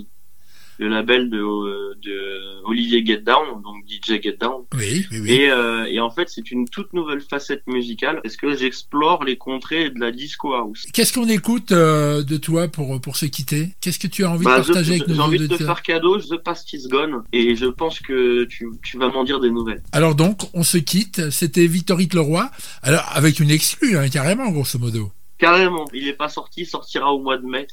le 0.81 0.89
label 0.89 1.29
de, 1.29 1.37
de 1.37 2.63
Olivier 2.65 3.05
Get 3.05 3.19
Down, 3.19 3.61
donc 3.63 3.83
DJ 3.87 4.21
Get 4.21 4.37
Down. 4.39 4.63
Oui. 4.75 5.05
Oui. 5.11 5.19
Oui. 5.21 5.31
Et, 5.31 5.51
euh, 5.51 5.85
et 5.85 5.99
en 5.99 6.09
fait, 6.09 6.27
c'est 6.29 6.49
une 6.51 6.67
toute 6.67 6.91
nouvelle 6.93 7.21
facette 7.21 7.61
musicale 7.67 8.19
parce 8.23 8.35
que 8.35 8.55
j'explore 8.57 9.23
les 9.23 9.37
contrées 9.37 9.89
de 9.91 9.99
la 9.99 10.11
disco 10.11 10.53
house? 10.53 10.85
Qu'est-ce 10.93 11.13
qu'on 11.13 11.27
écoute 11.29 11.71
euh, 11.71 12.23
de 12.23 12.37
toi 12.37 12.67
pour 12.67 12.99
pour 12.99 13.15
se 13.17 13.25
quitter? 13.27 13.69
Qu'est-ce 13.79 13.99
que 13.99 14.07
tu 14.07 14.23
as 14.25 14.31
envie 14.31 14.43
Bah, 14.45 14.57
de 14.59 14.63
je- 14.63 14.67
partager 14.69 14.93
avec 14.95 15.07
j'ai 15.07 15.13
nos 15.13 15.21
envie 15.21 15.37
de 15.37 15.47
te 15.47 15.57
faire 15.63 15.81
cadeau, 15.83 16.17
The 16.19 16.37
Past 16.37 16.73
is 16.73 16.87
Gone, 16.89 17.23
et 17.31 17.55
je 17.55 17.67
pense 17.67 17.99
que 17.99 18.45
tu, 18.45 18.67
tu 18.83 18.97
vas 18.97 19.09
m'en 19.09 19.23
dire 19.23 19.39
des 19.39 19.51
nouvelles. 19.51 19.83
Alors 19.91 20.15
donc, 20.15 20.41
on 20.53 20.63
se 20.63 20.77
quitte. 20.77 21.29
C'était 21.29 21.67
Victorite 21.67 22.13
Leroy. 22.15 22.49
Alors 22.81 23.03
avec 23.13 23.39
une 23.39 23.51
exclue, 23.51 23.97
hein, 23.97 24.09
carrément, 24.09 24.49
grosso 24.49 24.79
modo. 24.79 25.11
Carrément, 25.37 25.85
il 25.93 26.07
est 26.07 26.13
pas 26.13 26.29
sorti, 26.29 26.61
il 26.61 26.65
sortira 26.65 27.13
au 27.13 27.19
mois 27.21 27.37
de 27.37 27.45
mai. 27.45 27.67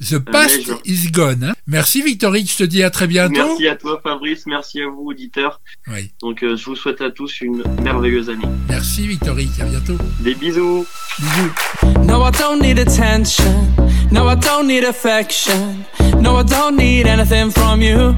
The 0.00 0.18
past 0.20 0.60
is 0.84 1.10
gone. 1.10 1.42
hein. 1.42 1.54
Merci 1.66 2.02
Victorique. 2.02 2.50
Je 2.52 2.58
te 2.58 2.62
dis 2.64 2.84
à 2.84 2.90
très 2.90 3.08
bientôt. 3.08 3.34
Merci 3.34 3.66
à 3.66 3.74
toi 3.74 4.00
Fabrice, 4.02 4.46
merci 4.46 4.80
à 4.80 4.86
vous 4.88 5.06
auditeurs. 5.08 5.60
Oui. 5.88 6.12
Donc 6.22 6.42
euh, 6.44 6.56
je 6.56 6.64
vous 6.66 6.76
souhaite 6.76 7.00
à 7.00 7.10
tous 7.10 7.40
une 7.40 7.64
merveilleuse 7.82 8.30
année. 8.30 8.44
Merci 8.68 9.08
Victorique. 9.08 9.58
À 9.60 9.64
bientôt. 9.64 9.96
Des 10.20 10.34
bisous. 10.36 10.86
Bisous. 11.18 12.04
No, 12.06 12.24
I 12.24 12.30
don't 12.30 12.60
need 12.62 12.78
attention. 12.78 13.66
No, 14.12 14.28
I 14.28 14.36
don't 14.36 14.68
need 14.68 14.84
affection. 14.84 15.84
No, 16.20 16.38
I 16.38 16.44
don't 16.44 16.76
need 16.76 17.06
anything 17.08 17.50
from 17.50 17.82
you. 17.82 18.14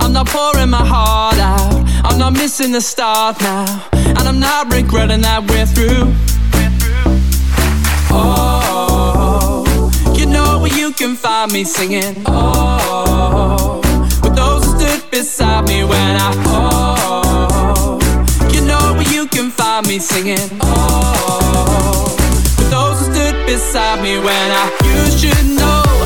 I'm 0.00 0.12
not 0.12 0.26
pouring 0.28 0.68
my 0.70 0.84
heart 0.84 1.38
out. 1.38 1.82
I'm 2.04 2.18
not 2.18 2.32
missing 2.34 2.72
the 2.72 2.80
start 2.80 3.40
now. 3.40 3.64
And 3.92 4.18
I'm 4.28 4.38
not 4.38 4.72
regretting 4.72 5.22
that 5.22 5.42
we're 5.50 5.66
through. 5.66 6.12
You 10.74 10.92
can 10.92 11.14
find 11.14 11.52
me 11.52 11.64
singing. 11.64 12.22
Oh, 12.26 13.80
with 14.22 14.34
those 14.34 14.64
who 14.64 14.78
stood 14.78 15.10
beside 15.10 15.66
me 15.68 15.84
when 15.84 16.16
I. 16.16 16.32
Oh, 16.46 17.98
you 18.52 18.60
know 18.62 18.94
where 18.94 19.12
you 19.12 19.26
can 19.28 19.50
find 19.50 19.86
me 19.86 19.98
singing. 19.98 20.48
Oh, 20.60 22.16
with 22.58 22.70
those 22.70 23.06
who 23.06 23.14
stood 23.14 23.46
beside 23.46 24.02
me 24.02 24.18
when 24.18 24.50
I. 24.62 24.64
You 24.84 25.18
should 25.18 25.46
know 25.56 26.05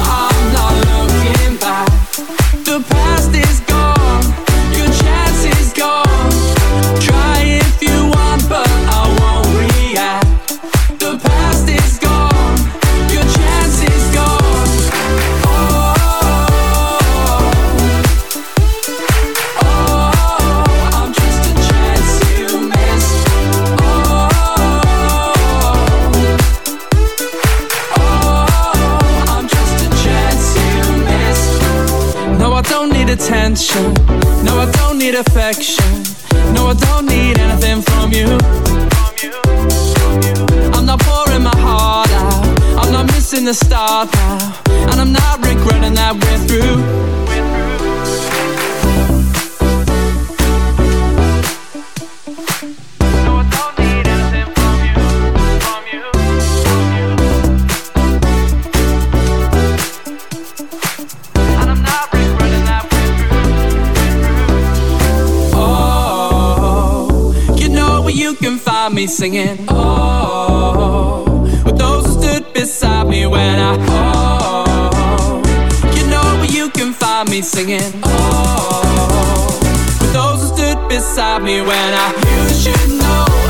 attention 33.51 33.95
No, 34.45 34.61
I 34.61 34.71
don't 34.73 34.99
need 34.99 35.15
affection. 35.15 36.05
No, 36.55 36.69
I 36.69 36.75
don't 36.75 37.07
need 37.07 37.39
anything 37.39 37.83
from 37.83 38.13
you. 38.13 38.39
I'm 40.75 40.87
not 40.87 41.01
pouring 41.01 41.43
my 41.43 41.57
heart 41.57 42.11
out. 42.11 42.45
I'm 42.79 42.93
not 42.93 43.07
missing 43.07 43.45
the 43.45 43.55
start 43.55 44.13
now 44.15 44.63
And 44.91 45.01
I'm 45.01 45.13
not 45.13 45.39
regretting 45.45 45.95
that 45.95 46.15
we're 46.15 46.41
through. 46.47 47.50
me 69.01 69.07
singing. 69.07 69.57
Oh, 69.69 71.25
with 71.65 71.79
those 71.79 72.05
who 72.05 72.21
stood 72.21 72.53
beside 72.53 73.09
me 73.09 73.27
when 73.27 73.59
I. 73.59 73.77
Oh, 73.89 75.41
you 75.97 76.07
know 76.09 76.21
where 76.39 76.51
you 76.51 76.69
can 76.69 76.93
find 76.93 77.31
me 77.31 77.41
singing. 77.41 77.81
Oh, 78.05 79.59
with 80.03 80.13
those 80.13 80.43
who 80.43 80.55
stood 80.55 80.89
beside 80.91 81.43
me 81.43 81.63
when 81.63 81.95
I. 82.05 82.13
You 82.51 82.55
should 82.55 82.91
know. 83.01 83.50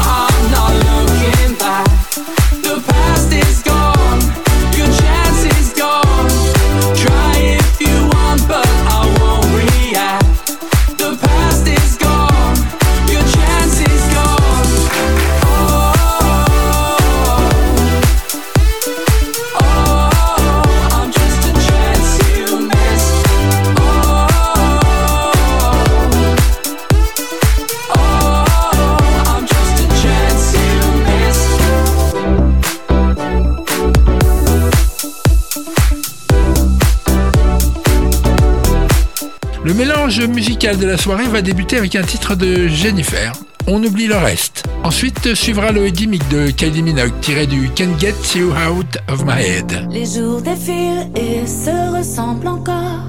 musical 40.26 40.78
de 40.78 40.86
la 40.86 40.96
soirée 40.96 41.26
va 41.26 41.42
débuter 41.42 41.76
avec 41.76 41.94
un 41.96 42.02
titre 42.02 42.34
de 42.34 42.66
Jennifer. 42.68 43.32
On 43.66 43.82
oublie 43.82 44.06
le 44.06 44.16
reste. 44.16 44.64
Ensuite 44.84 45.34
suivra 45.34 45.72
le 45.72 45.88
gimmick 45.88 46.26
de 46.28 46.50
Kylie 46.50 46.82
Minogue 46.82 47.12
tiré 47.20 47.46
du 47.46 47.70
Can 47.70 47.98
Get 47.98 48.14
You 48.34 48.50
Out 48.50 48.98
of 49.08 49.24
My 49.24 49.42
Head. 49.42 49.88
Les 49.90 50.06
jours 50.06 50.42
défilent 50.42 51.08
et 51.14 51.46
se 51.46 51.96
ressemblent 51.96 52.48
encore. 52.48 53.04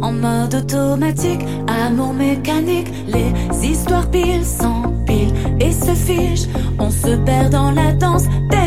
En 0.00 0.12
mode 0.12 0.54
automatique, 0.54 1.40
amour 1.66 2.12
mécanique, 2.12 2.88
les 3.08 3.66
histoires 3.66 4.10
pile 4.10 4.44
s'empilent 4.44 5.34
et 5.60 5.72
se 5.72 5.94
fichent. 5.94 6.48
On 6.78 6.90
se 6.90 7.16
perd 7.24 7.50
dans 7.50 7.70
la 7.70 7.92
danse. 7.92 8.24
Des 8.50 8.63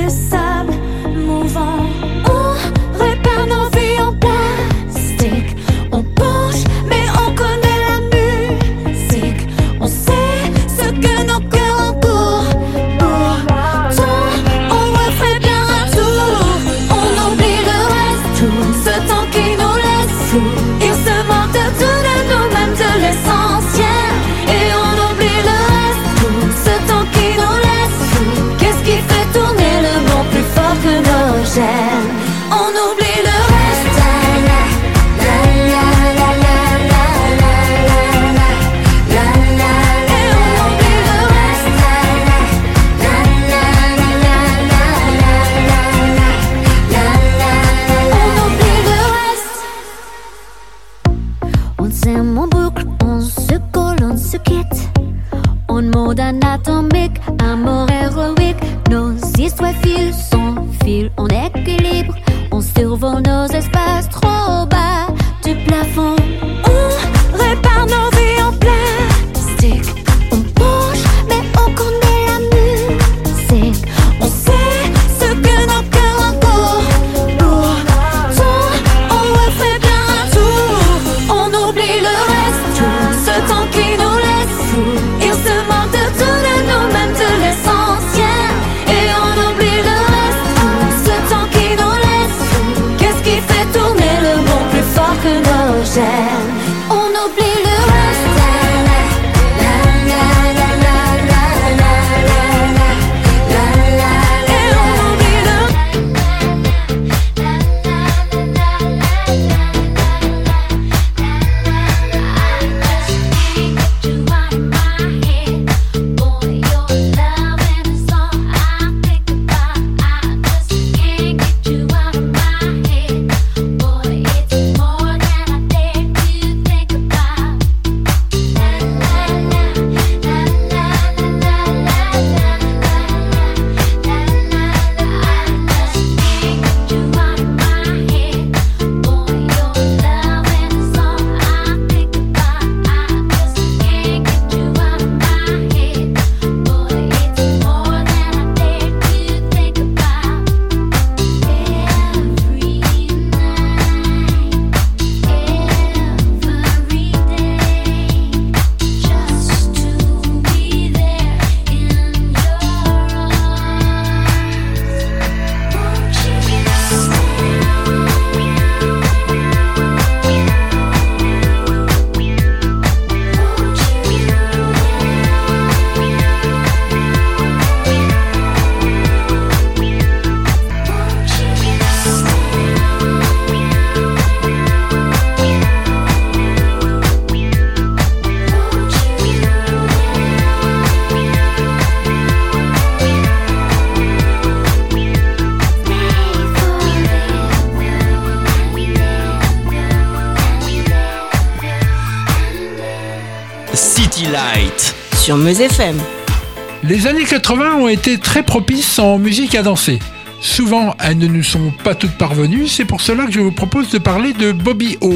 Les 206.83 207.07
années 207.07 207.23
80 207.23 207.75
ont 207.75 207.87
été 207.87 208.17
très 208.17 208.43
propices 208.43 208.99
en 208.99 209.17
musique 209.17 209.55
à 209.55 209.61
danser. 209.61 209.99
Souvent, 210.41 210.93
elles 210.99 211.17
ne 211.17 211.27
nous 211.27 211.41
sont 211.41 211.71
pas 211.85 211.95
toutes 211.95 212.17
parvenues, 212.17 212.67
c'est 212.67 212.83
pour 212.83 212.99
cela 212.99 213.25
que 213.25 213.31
je 213.31 213.39
vous 213.39 213.53
propose 213.53 213.89
de 213.89 213.97
parler 213.97 214.33
de 214.33 214.51
Bobby 214.51 214.97
O. 214.99 215.15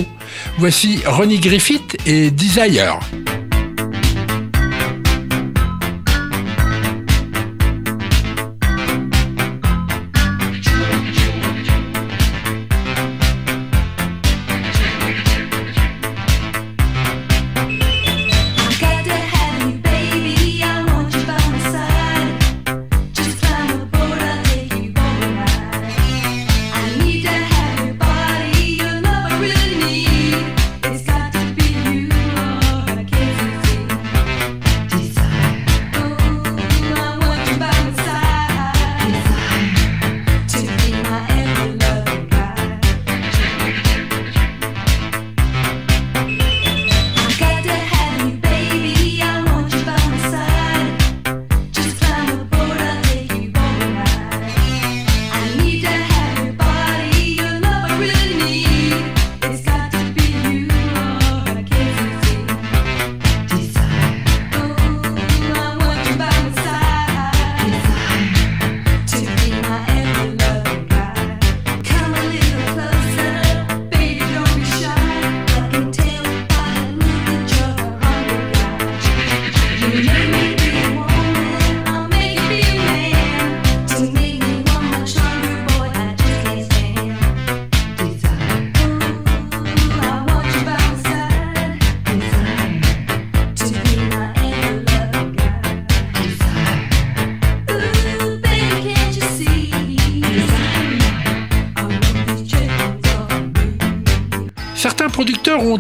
Voici 0.58 1.02
Ronnie 1.06 1.40
Griffith 1.40 1.98
et 2.06 2.32
Desire. 2.32 3.00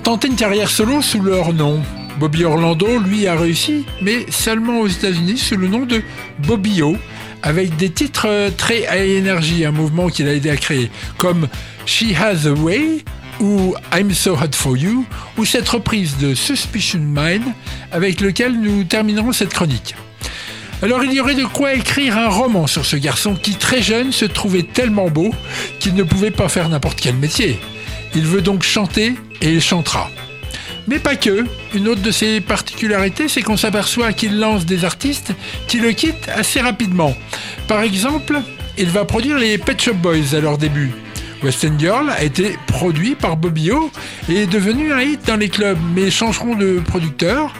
Tenté 0.03 0.27
une 0.27 0.35
carrière 0.35 0.69
solo 0.69 1.01
sous 1.01 1.21
leur 1.21 1.53
nom. 1.53 1.81
Bobby 2.19 2.43
Orlando, 2.43 2.99
lui, 2.99 3.27
a 3.27 3.35
réussi, 3.35 3.85
mais 4.01 4.25
seulement 4.29 4.79
aux 4.81 4.87
États-Unis 4.87 5.37
sous 5.37 5.55
le 5.55 5.67
nom 5.67 5.85
de 5.85 6.01
Bobby 6.39 6.81
O, 6.81 6.97
avec 7.43 7.75
des 7.77 7.89
titres 7.89 8.27
euh, 8.27 8.49
très 8.55 8.81
high 8.81 9.21
energy, 9.21 9.65
un 9.65 9.71
mouvement 9.71 10.07
qu'il 10.07 10.27
a 10.27 10.33
aidé 10.33 10.49
à 10.49 10.57
créer, 10.57 10.91
comme 11.17 11.47
She 11.85 12.13
Has 12.19 12.47
a 12.47 12.51
Way 12.51 13.03
ou 13.39 13.75
I'm 13.93 14.11
So 14.13 14.33
Hot 14.33 14.53
for 14.53 14.77
You, 14.77 15.05
ou 15.37 15.45
cette 15.45 15.67
reprise 15.69 16.17
de 16.17 16.35
Suspicion 16.35 16.99
Mind, 16.99 17.43
avec 17.91 18.21
lequel 18.21 18.59
nous 18.59 18.83
terminerons 18.83 19.31
cette 19.31 19.53
chronique. 19.53 19.95
Alors 20.83 21.03
il 21.03 21.13
y 21.13 21.19
aurait 21.19 21.35
de 21.35 21.45
quoi 21.45 21.73
écrire 21.73 22.17
un 22.17 22.29
roman 22.29 22.65
sur 22.65 22.85
ce 22.85 22.95
garçon 22.95 23.35
qui 23.35 23.55
très 23.55 23.83
jeune 23.83 24.11
se 24.11 24.25
trouvait 24.25 24.63
tellement 24.63 25.09
beau 25.09 25.31
qu'il 25.79 25.93
ne 25.93 26.03
pouvait 26.03 26.31
pas 26.31 26.49
faire 26.49 26.69
n'importe 26.69 26.99
quel 26.99 27.15
métier. 27.15 27.59
Il 28.15 28.25
veut 28.25 28.41
donc 28.41 28.63
chanter 28.63 29.15
et 29.41 29.51
il 29.51 29.61
chantera. 29.61 30.09
Mais 30.87 30.99
pas 30.99 31.15
que. 31.15 31.45
Une 31.73 31.87
autre 31.87 32.01
de 32.01 32.11
ses 32.11 32.41
particularités, 32.41 33.27
c'est 33.27 33.41
qu'on 33.41 33.57
s'aperçoit 33.57 34.13
qu'il 34.13 34.39
lance 34.39 34.65
des 34.65 34.83
artistes 34.83 35.33
qui 35.67 35.79
le 35.79 35.91
quittent 35.91 36.29
assez 36.29 36.59
rapidement. 36.59 37.15
Par 37.67 37.81
exemple, 37.81 38.41
il 38.77 38.89
va 38.89 39.05
produire 39.05 39.37
les 39.37 39.57
Pet 39.57 39.79
Shop 39.79 39.93
Boys 39.93 40.33
à 40.35 40.39
leur 40.39 40.57
début. 40.57 40.91
Western 41.43 41.79
Girl 41.79 42.09
a 42.09 42.23
été 42.23 42.55
produit 42.67 43.15
par 43.15 43.37
Bobby 43.37 43.71
O 43.71 43.91
et 44.29 44.43
est 44.43 44.47
devenu 44.47 44.91
un 44.91 45.01
hit 45.01 45.25
dans 45.25 45.37
les 45.37 45.49
clubs, 45.49 45.79
mais 45.95 46.11
changeront 46.11 46.55
de 46.55 46.79
producteur 46.79 47.53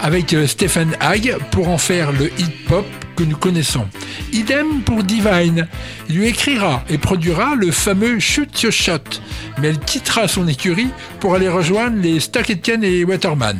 avec 0.00 0.34
Stephen 0.46 0.96
Hagg 1.00 1.36
pour 1.52 1.68
en 1.68 1.78
faire 1.78 2.10
le 2.10 2.26
hip-hop 2.38 2.86
que 3.16 3.24
nous 3.24 3.36
connaissons. 3.36 3.86
Idem 4.32 4.82
pour 4.82 5.02
Divine. 5.02 5.68
Il 6.08 6.16
lui 6.16 6.28
écrira 6.28 6.82
et 6.88 6.98
produira 6.98 7.54
le 7.54 7.70
fameux 7.70 8.18
Shoot 8.18 8.62
Your 8.62 8.72
Shot, 8.72 9.20
mais 9.58 9.68
elle 9.68 9.78
quittera 9.78 10.28
son 10.28 10.48
écurie 10.48 10.88
pour 11.20 11.34
aller 11.34 11.48
rejoindre 11.48 12.00
les 12.00 12.20
Stock 12.20 12.50
Aitken 12.50 12.84
et 12.84 13.04
Waterman. 13.04 13.58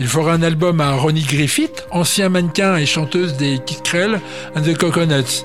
Il 0.00 0.06
fera 0.06 0.32
un 0.32 0.42
album 0.42 0.80
à 0.80 0.92
Ronnie 0.92 1.22
Griffith, 1.22 1.84
ancien 1.90 2.28
mannequin 2.28 2.76
et 2.76 2.86
chanteuse 2.86 3.36
des 3.36 3.58
Kid 3.64 3.82
Krell 3.82 4.20
and 4.56 4.62
the 4.62 4.76
Coconuts. 4.76 5.44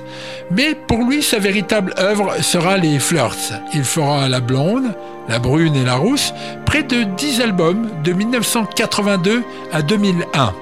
Mais 0.50 0.74
pour 0.74 1.04
lui, 1.04 1.22
sa 1.22 1.38
véritable 1.38 1.94
œuvre 1.98 2.34
sera 2.42 2.76
les 2.76 2.98
Flirts. 2.98 3.52
Il 3.74 3.84
fera 3.84 4.28
La 4.28 4.40
Blonde, 4.40 4.94
La 5.28 5.38
Brune 5.38 5.76
et 5.76 5.84
La 5.84 5.94
Rousse, 5.94 6.32
près 6.66 6.82
de 6.82 7.04
10 7.04 7.40
albums 7.40 7.88
de 8.04 8.12
1982 8.12 9.42
à 9.72 9.82
2001. 9.82 10.54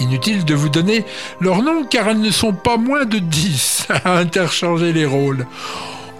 Inutile 0.00 0.44
de 0.44 0.54
vous 0.54 0.68
donner 0.68 1.04
leurs 1.40 1.62
noms 1.62 1.84
car 1.84 2.08
elles 2.08 2.20
ne 2.20 2.30
sont 2.30 2.52
pas 2.52 2.76
moins 2.76 3.04
de 3.04 3.18
10 3.18 3.88
à 4.04 4.18
interchanger 4.18 4.92
les 4.92 5.06
rôles. 5.06 5.46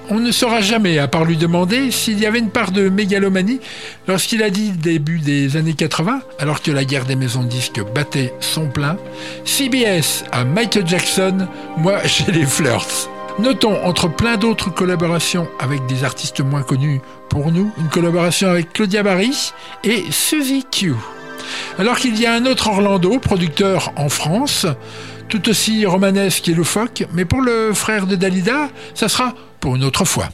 On 0.08 0.20
ne 0.20 0.30
saura 0.30 0.60
jamais, 0.60 0.98
à 0.98 1.08
part 1.08 1.24
lui 1.24 1.36
demander 1.36 1.90
s'il 1.90 2.20
y 2.20 2.26
avait 2.26 2.38
une 2.38 2.50
part 2.50 2.70
de 2.70 2.88
mégalomanie 2.88 3.60
lorsqu'il 4.06 4.42
a 4.44 4.50
dit 4.50 4.70
début 4.70 5.18
des 5.18 5.56
années 5.56 5.74
80, 5.74 6.20
alors 6.38 6.62
que 6.62 6.70
la 6.70 6.84
guerre 6.84 7.06
des 7.06 7.16
maisons 7.16 7.42
de 7.42 7.48
disques 7.48 7.80
battait 7.92 8.32
son 8.38 8.68
plein, 8.68 8.98
CBS 9.44 10.24
à 10.30 10.44
Michael 10.44 10.86
Jackson, 10.86 11.48
moi 11.76 11.98
j'ai 12.04 12.30
les 12.30 12.46
flirts. 12.46 13.10
Notons, 13.40 13.84
entre 13.84 14.08
plein 14.08 14.36
d'autres 14.36 14.70
collaborations 14.70 15.48
avec 15.58 15.84
des 15.86 16.04
artistes 16.04 16.40
moins 16.40 16.62
connus 16.62 17.00
pour 17.28 17.50
nous, 17.50 17.72
une 17.76 17.88
collaboration 17.88 18.48
avec 18.48 18.72
Claudia 18.72 19.02
Barry 19.02 19.52
et 19.82 20.04
Suzy 20.10 20.64
Q. 20.70 20.94
Alors 21.78 21.96
qu'il 21.96 22.18
y 22.20 22.26
a 22.26 22.32
un 22.32 22.46
autre 22.46 22.68
Orlando, 22.68 23.18
producteur 23.18 23.92
en 23.96 24.08
France, 24.08 24.66
tout 25.28 25.48
aussi 25.48 25.84
romanesque 25.86 26.48
et 26.48 26.54
loufoque, 26.54 27.04
mais 27.12 27.24
pour 27.24 27.40
le 27.40 27.72
frère 27.74 28.06
de 28.06 28.16
Dalida, 28.16 28.68
ça 28.94 29.08
sera 29.08 29.34
pour 29.60 29.76
une 29.76 29.84
autre 29.84 30.04
fois. 30.04 30.28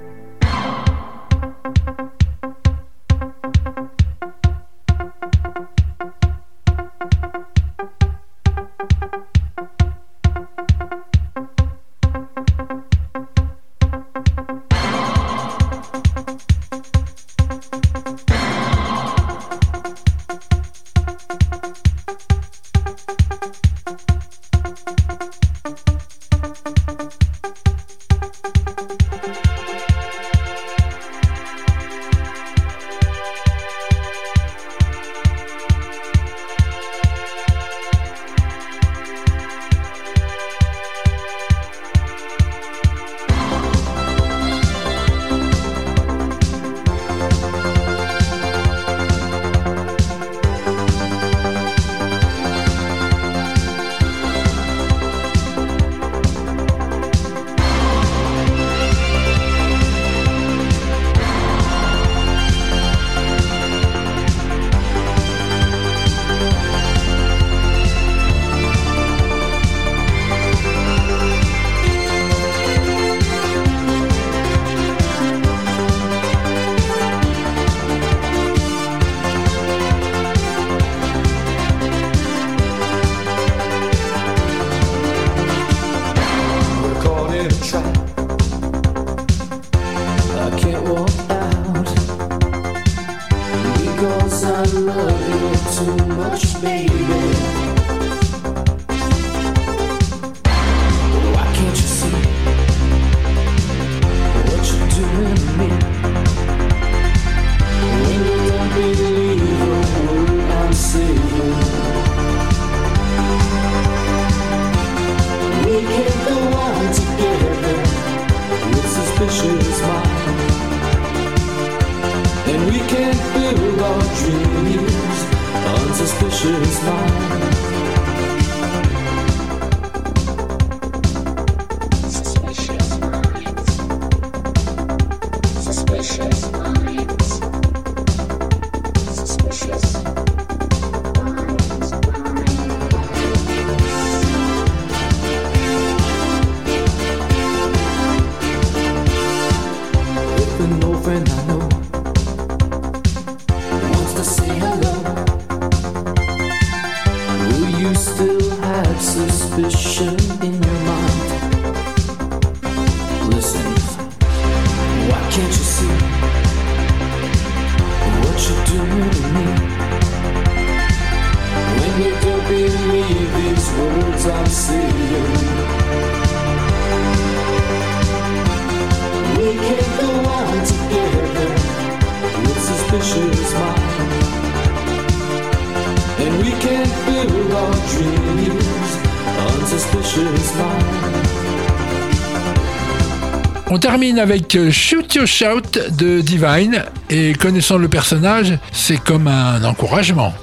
avec 194.18 194.54
euh, 194.54 194.70
Shoot 194.70 195.14
Your 195.14 195.26
Shout 195.26 195.78
de 195.90 196.20
Divine. 196.20 196.84
Et 197.10 197.32
connaissant 197.34 197.78
le 197.78 197.88
personnage, 197.88 198.58
c'est 198.72 199.02
comme 199.02 199.28
un 199.28 199.62
encouragement. 199.64 200.34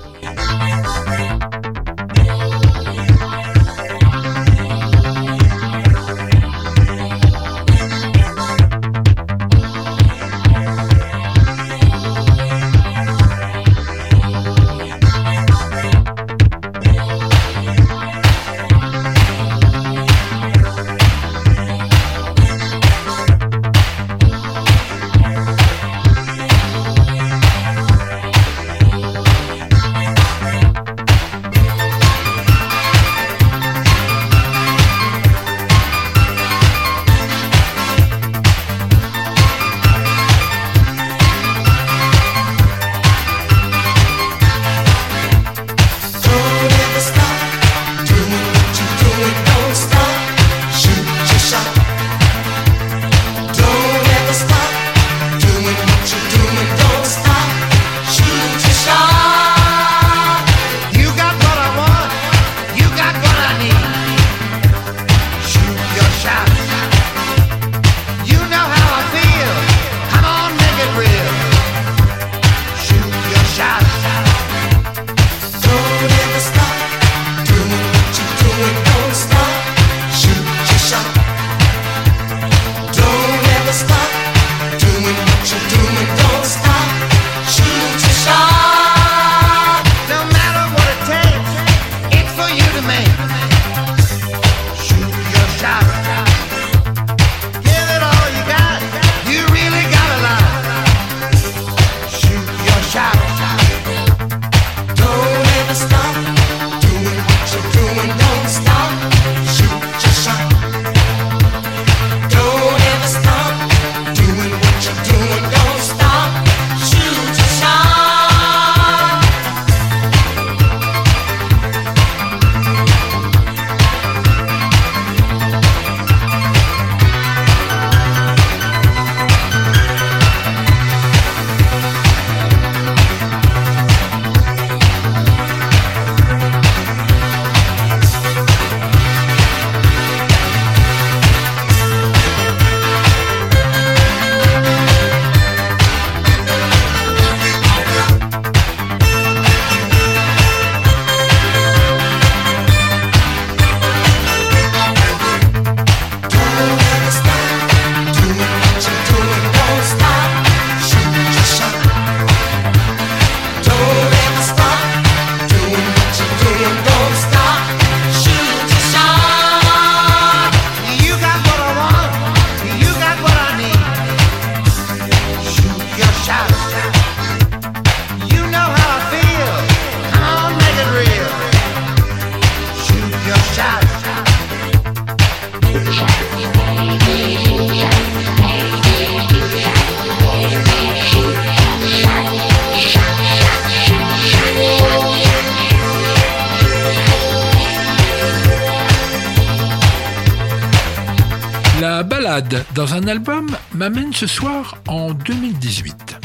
Ce 204.14 204.28
soir 204.28 204.78
en 204.88 205.14
2018. 205.14 206.18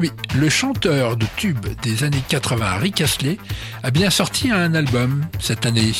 Oui, 0.00 0.10
le 0.36 0.48
chanteur 0.48 1.16
de 1.16 1.26
tubes 1.36 1.66
des 1.82 2.04
années 2.04 2.22
80, 2.28 2.76
Rick 2.78 3.00
Astley, 3.00 3.38
a 3.82 3.90
bien 3.90 4.10
sorti 4.10 4.50
un 4.50 4.74
album 4.74 5.24
cette 5.38 5.66
année. 5.66 5.92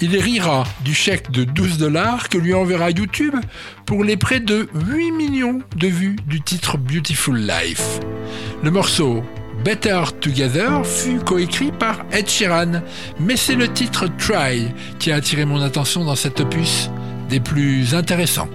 Il 0.00 0.16
rira 0.16 0.64
du 0.84 0.94
chèque 0.94 1.30
de 1.30 1.44
12 1.44 1.78
dollars 1.78 2.28
que 2.28 2.38
lui 2.38 2.54
enverra 2.54 2.90
YouTube 2.90 3.36
pour 3.84 4.04
les 4.04 4.16
près 4.16 4.40
de 4.40 4.68
8 4.74 5.12
millions 5.12 5.60
de 5.76 5.86
vues 5.86 6.16
du 6.26 6.40
titre 6.40 6.76
Beautiful 6.78 7.38
Life. 7.38 8.00
Le 8.62 8.70
morceau 8.70 9.22
Better 9.64 10.02
Together 10.20 10.84
fut 10.84 11.18
coécrit 11.18 11.72
par 11.72 12.04
Ed 12.12 12.28
Sheeran, 12.28 12.82
mais 13.20 13.36
c'est 13.36 13.56
le 13.56 13.72
titre 13.72 14.06
Try 14.18 14.68
qui 14.98 15.12
a 15.12 15.16
attiré 15.16 15.44
mon 15.44 15.62
attention 15.62 16.04
dans 16.04 16.16
cet 16.16 16.40
opus 16.40 16.90
des 17.28 17.40
plus 17.40 17.94
intéressants. 17.94 18.48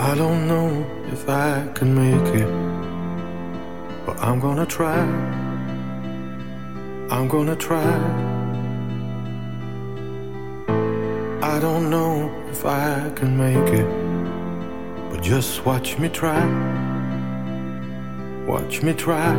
I 0.00 0.14
don't 0.14 0.46
know 0.46 0.86
if 1.10 1.28
I 1.28 1.66
can 1.74 1.92
make 1.92 2.32
it, 2.32 2.46
but 4.06 4.16
I'm 4.20 4.38
gonna 4.38 4.64
try. 4.64 5.00
I'm 7.10 7.26
gonna 7.26 7.56
try. 7.56 7.92
I 11.42 11.58
don't 11.58 11.90
know 11.90 12.30
if 12.48 12.64
I 12.64 13.10
can 13.16 13.36
make 13.36 13.72
it, 13.74 15.10
but 15.10 15.20
just 15.20 15.66
watch 15.66 15.98
me 15.98 16.08
try. 16.08 16.44
Watch 18.46 18.82
me 18.84 18.94
try. 18.94 19.34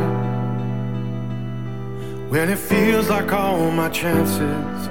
When 2.28 2.50
it 2.50 2.58
feels 2.58 3.08
like 3.08 3.32
all 3.32 3.70
my 3.70 3.88
chances 3.88 4.90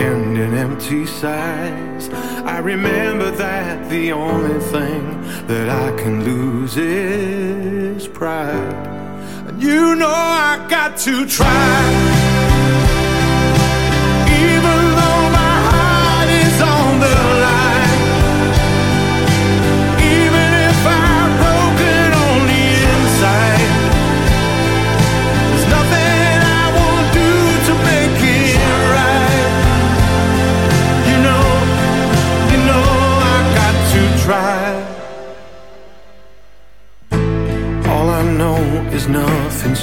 end 0.00 0.38
in 0.38 0.54
empty 0.54 1.06
sighs, 1.06 2.08
I 2.54 2.58
remember 2.58 3.30
that 3.30 3.88
the 3.90 4.12
only 4.12 4.58
thing 4.60 5.22
that 5.46 5.68
I 5.68 5.96
can 6.02 6.24
lose 6.24 6.76
is 6.76 8.08
pride. 8.08 8.86
And 9.48 9.62
you 9.62 9.94
know 9.94 10.08
I 10.08 10.66
got 10.68 10.96
to 10.98 11.26
try. 11.26 12.29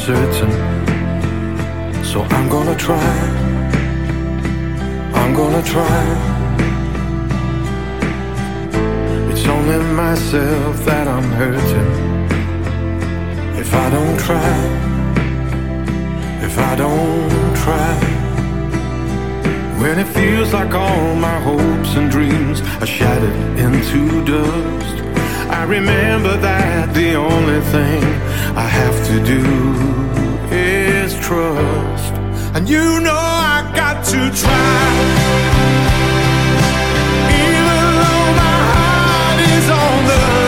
Certain. 0.07 0.51
So 2.01 2.21
I'm 2.35 2.47
gonna 2.47 2.77
try. 2.77 3.15
I'm 5.19 5.33
gonna 5.33 5.63
try. 5.75 6.03
It's 9.31 9.45
only 9.55 9.79
myself 10.03 10.73
that 10.85 11.05
I'm 11.15 11.29
hurting. 11.41 11.91
If 13.63 13.69
I 13.73 13.87
don't 13.95 14.17
try, 14.27 14.55
if 16.47 16.55
I 16.57 16.73
don't 16.83 17.55
try. 17.63 17.93
When 19.81 19.99
it 19.99 20.09
feels 20.19 20.53
like 20.53 20.73
all 20.73 21.15
my 21.15 21.37
hopes 21.49 21.91
and 21.97 22.09
dreams 22.09 22.61
are 22.81 22.91
shattered 22.97 23.37
into 23.65 24.23
dust, 24.23 24.95
I 25.59 25.63
remember 25.63 26.37
that 26.37 26.93
the 26.93 27.15
only 27.15 27.59
thing 27.73 28.26
I 28.57 28.61
have 28.61 28.97
to 29.09 29.15
do 29.23 29.41
is 30.49 31.13
trust. 31.19 32.13
And 32.55 32.67
you 32.67 32.99
know 33.01 33.13
I 33.13 33.71
got 33.75 34.03
to 34.05 34.19
try. 34.41 34.87
Even 37.43 37.83
though 38.01 38.27
my 38.41 38.57
heart 38.71 39.39
is 39.53 39.69
on 39.69 39.97
the 40.09 40.46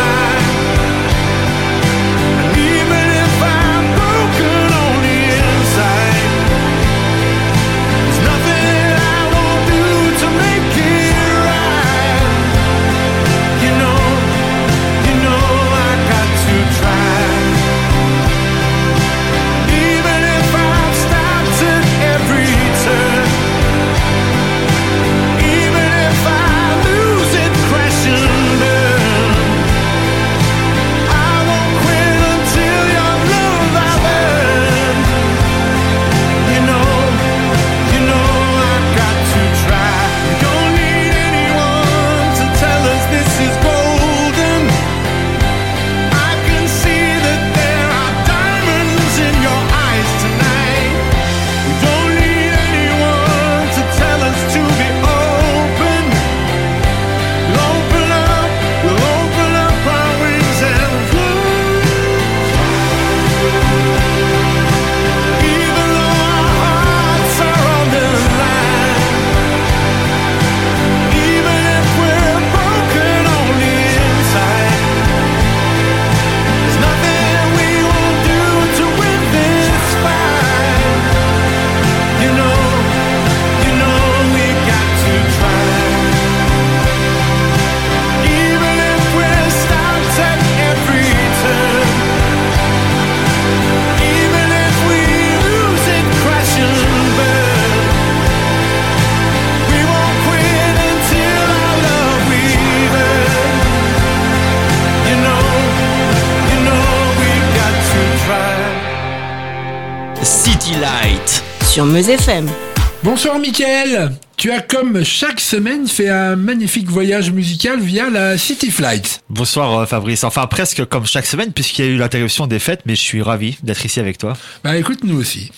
Bonsoir 113.39 113.53
Mickaël 113.53 114.11
Tu 114.35 114.51
as 114.51 114.59
comme 114.59 115.03
chaque 115.05 115.39
semaine 115.39 115.87
fait 115.87 116.09
un 116.09 116.35
magnifique 116.35 116.89
voyage 116.89 117.31
musical 117.31 117.79
via 117.79 118.09
la 118.09 118.37
City 118.37 118.69
Flight. 118.69 119.21
Bonsoir 119.29 119.79
euh, 119.79 119.85
Fabrice, 119.85 120.25
enfin 120.25 120.45
presque 120.47 120.83
comme 120.85 121.05
chaque 121.05 121.25
semaine 121.25 121.53
puisqu'il 121.53 121.85
y 121.85 121.87
a 121.87 121.91
eu 121.91 121.97
l'interruption 121.97 122.47
des 122.47 122.59
fêtes, 122.59 122.81
mais 122.85 122.95
je 122.95 123.01
suis 123.01 123.21
ravi 123.21 123.57
d'être 123.63 123.85
ici 123.85 124.01
avec 124.01 124.17
toi. 124.17 124.33
Bah 124.63 124.75
écoute, 124.75 125.05
nous 125.05 125.17
aussi. 125.17 125.51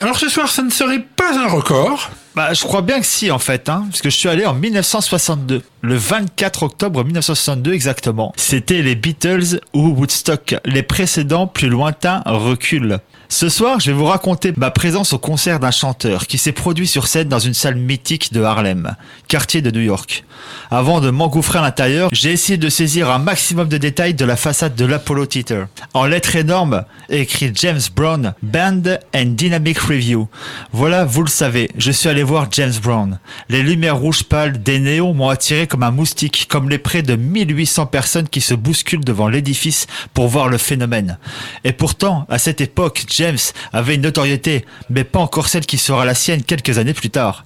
Alors 0.00 0.16
ce 0.16 0.28
soir, 0.28 0.48
ça 0.48 0.62
ne 0.62 0.70
serait 0.70 1.04
pas 1.16 1.36
un 1.36 1.48
record. 1.48 2.10
Bah 2.34 2.52
je 2.52 2.62
crois 2.64 2.82
bien 2.82 2.98
que 2.98 3.06
si 3.06 3.30
en 3.30 3.38
fait, 3.38 3.68
hein, 3.68 3.86
parce 3.88 4.02
que 4.02 4.10
je 4.10 4.16
suis 4.16 4.28
allé 4.28 4.44
en 4.44 4.54
1962, 4.54 5.62
le 5.82 5.94
24 5.94 6.64
octobre 6.64 7.04
1962 7.04 7.72
exactement. 7.72 8.32
C'était 8.36 8.82
les 8.82 8.96
Beatles 8.96 9.60
ou 9.72 9.90
Woodstock, 9.90 10.56
les 10.64 10.82
précédents 10.82 11.46
plus 11.46 11.68
lointains 11.68 12.22
reculent. 12.26 12.98
Ce 13.28 13.48
soir, 13.48 13.80
je 13.80 13.90
vais 13.90 13.96
vous 13.96 14.04
raconter 14.04 14.52
ma 14.56 14.70
présence 14.70 15.12
au 15.12 15.18
concert 15.18 15.58
d'un 15.58 15.70
chanteur 15.70 16.26
qui 16.26 16.38
s'est 16.38 16.52
produit 16.52 16.86
sur 16.86 17.06
scène 17.06 17.28
dans 17.28 17.38
une 17.38 17.54
salle 17.54 17.76
mythique 17.76 18.32
de 18.32 18.42
Harlem, 18.42 18.96
quartier 19.28 19.62
de 19.62 19.70
New 19.70 19.80
York. 19.80 20.24
Avant 20.70 21.00
de 21.00 21.10
m'engouffrer 21.10 21.58
à 21.58 21.62
l'intérieur, 21.62 22.10
j'ai 22.12 22.32
essayé 22.32 22.58
de 22.58 22.68
saisir 22.68 23.10
un 23.10 23.18
maximum 23.18 23.68
de 23.68 23.78
détails 23.78 24.14
de 24.14 24.24
la 24.24 24.36
façade 24.36 24.74
de 24.74 24.84
l'Apollo 24.84 25.26
Theater. 25.26 25.68
En 25.94 26.04
lettres 26.04 26.36
énormes, 26.36 26.84
écrit 27.08 27.50
James 27.54 27.80
Brown, 27.96 28.34
Band 28.42 28.82
and 29.14 29.24
Dynamic 29.36 29.78
Review. 29.78 30.28
Voilà, 30.72 31.04
vous 31.04 31.22
le 31.22 31.28
savez, 31.28 31.70
je 31.78 31.92
suis 31.92 32.08
allé 32.08 32.22
voir 32.24 32.48
James 32.50 32.72
Brown. 32.82 33.18
Les 33.48 33.62
lumières 33.62 33.96
rouges 33.96 34.24
pâles 34.24 34.62
des 34.62 34.78
néons 34.78 35.14
m'ont 35.14 35.28
attiré 35.28 35.66
comme 35.66 35.82
un 35.82 35.90
moustique, 35.90 36.46
comme 36.48 36.68
les 36.68 36.78
près 36.78 37.02
de 37.02 37.16
1800 37.16 37.86
personnes 37.86 38.28
qui 38.28 38.40
se 38.40 38.54
bousculent 38.54 39.04
devant 39.04 39.28
l'édifice 39.28 39.86
pour 40.14 40.28
voir 40.28 40.48
le 40.48 40.58
phénomène. 40.58 41.18
Et 41.62 41.72
pourtant, 41.72 42.26
à 42.28 42.38
cette 42.38 42.60
époque, 42.60 43.04
James 43.08 43.38
avait 43.72 43.94
une 43.94 44.02
notoriété, 44.02 44.64
mais 44.90 45.04
pas 45.04 45.20
encore 45.20 45.48
celle 45.48 45.66
qui 45.66 45.78
sera 45.78 46.04
la 46.04 46.14
sienne 46.14 46.42
quelques 46.42 46.78
années 46.78 46.94
plus 46.94 47.10
tard. 47.10 47.44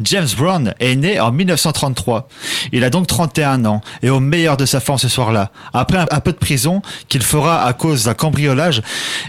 James 0.00 0.28
Brown 0.36 0.74
est 0.78 0.96
né 0.96 1.20
en 1.20 1.32
1933. 1.32 2.28
Il 2.72 2.84
a 2.84 2.90
donc 2.90 3.06
31 3.06 3.64
ans 3.64 3.80
et 4.02 4.10
au 4.10 4.20
meilleur 4.20 4.56
de 4.56 4.66
sa 4.66 4.80
forme 4.80 4.98
ce 4.98 5.08
soir-là. 5.08 5.50
Après 5.72 5.98
un, 6.10 6.20
peu 6.20 6.32
de 6.32 6.36
prison 6.36 6.82
qu'il 7.08 7.22
fera 7.22 7.64
à 7.64 7.72
cause 7.72 8.04
d'un 8.04 8.14
cambriolage, 8.14 8.82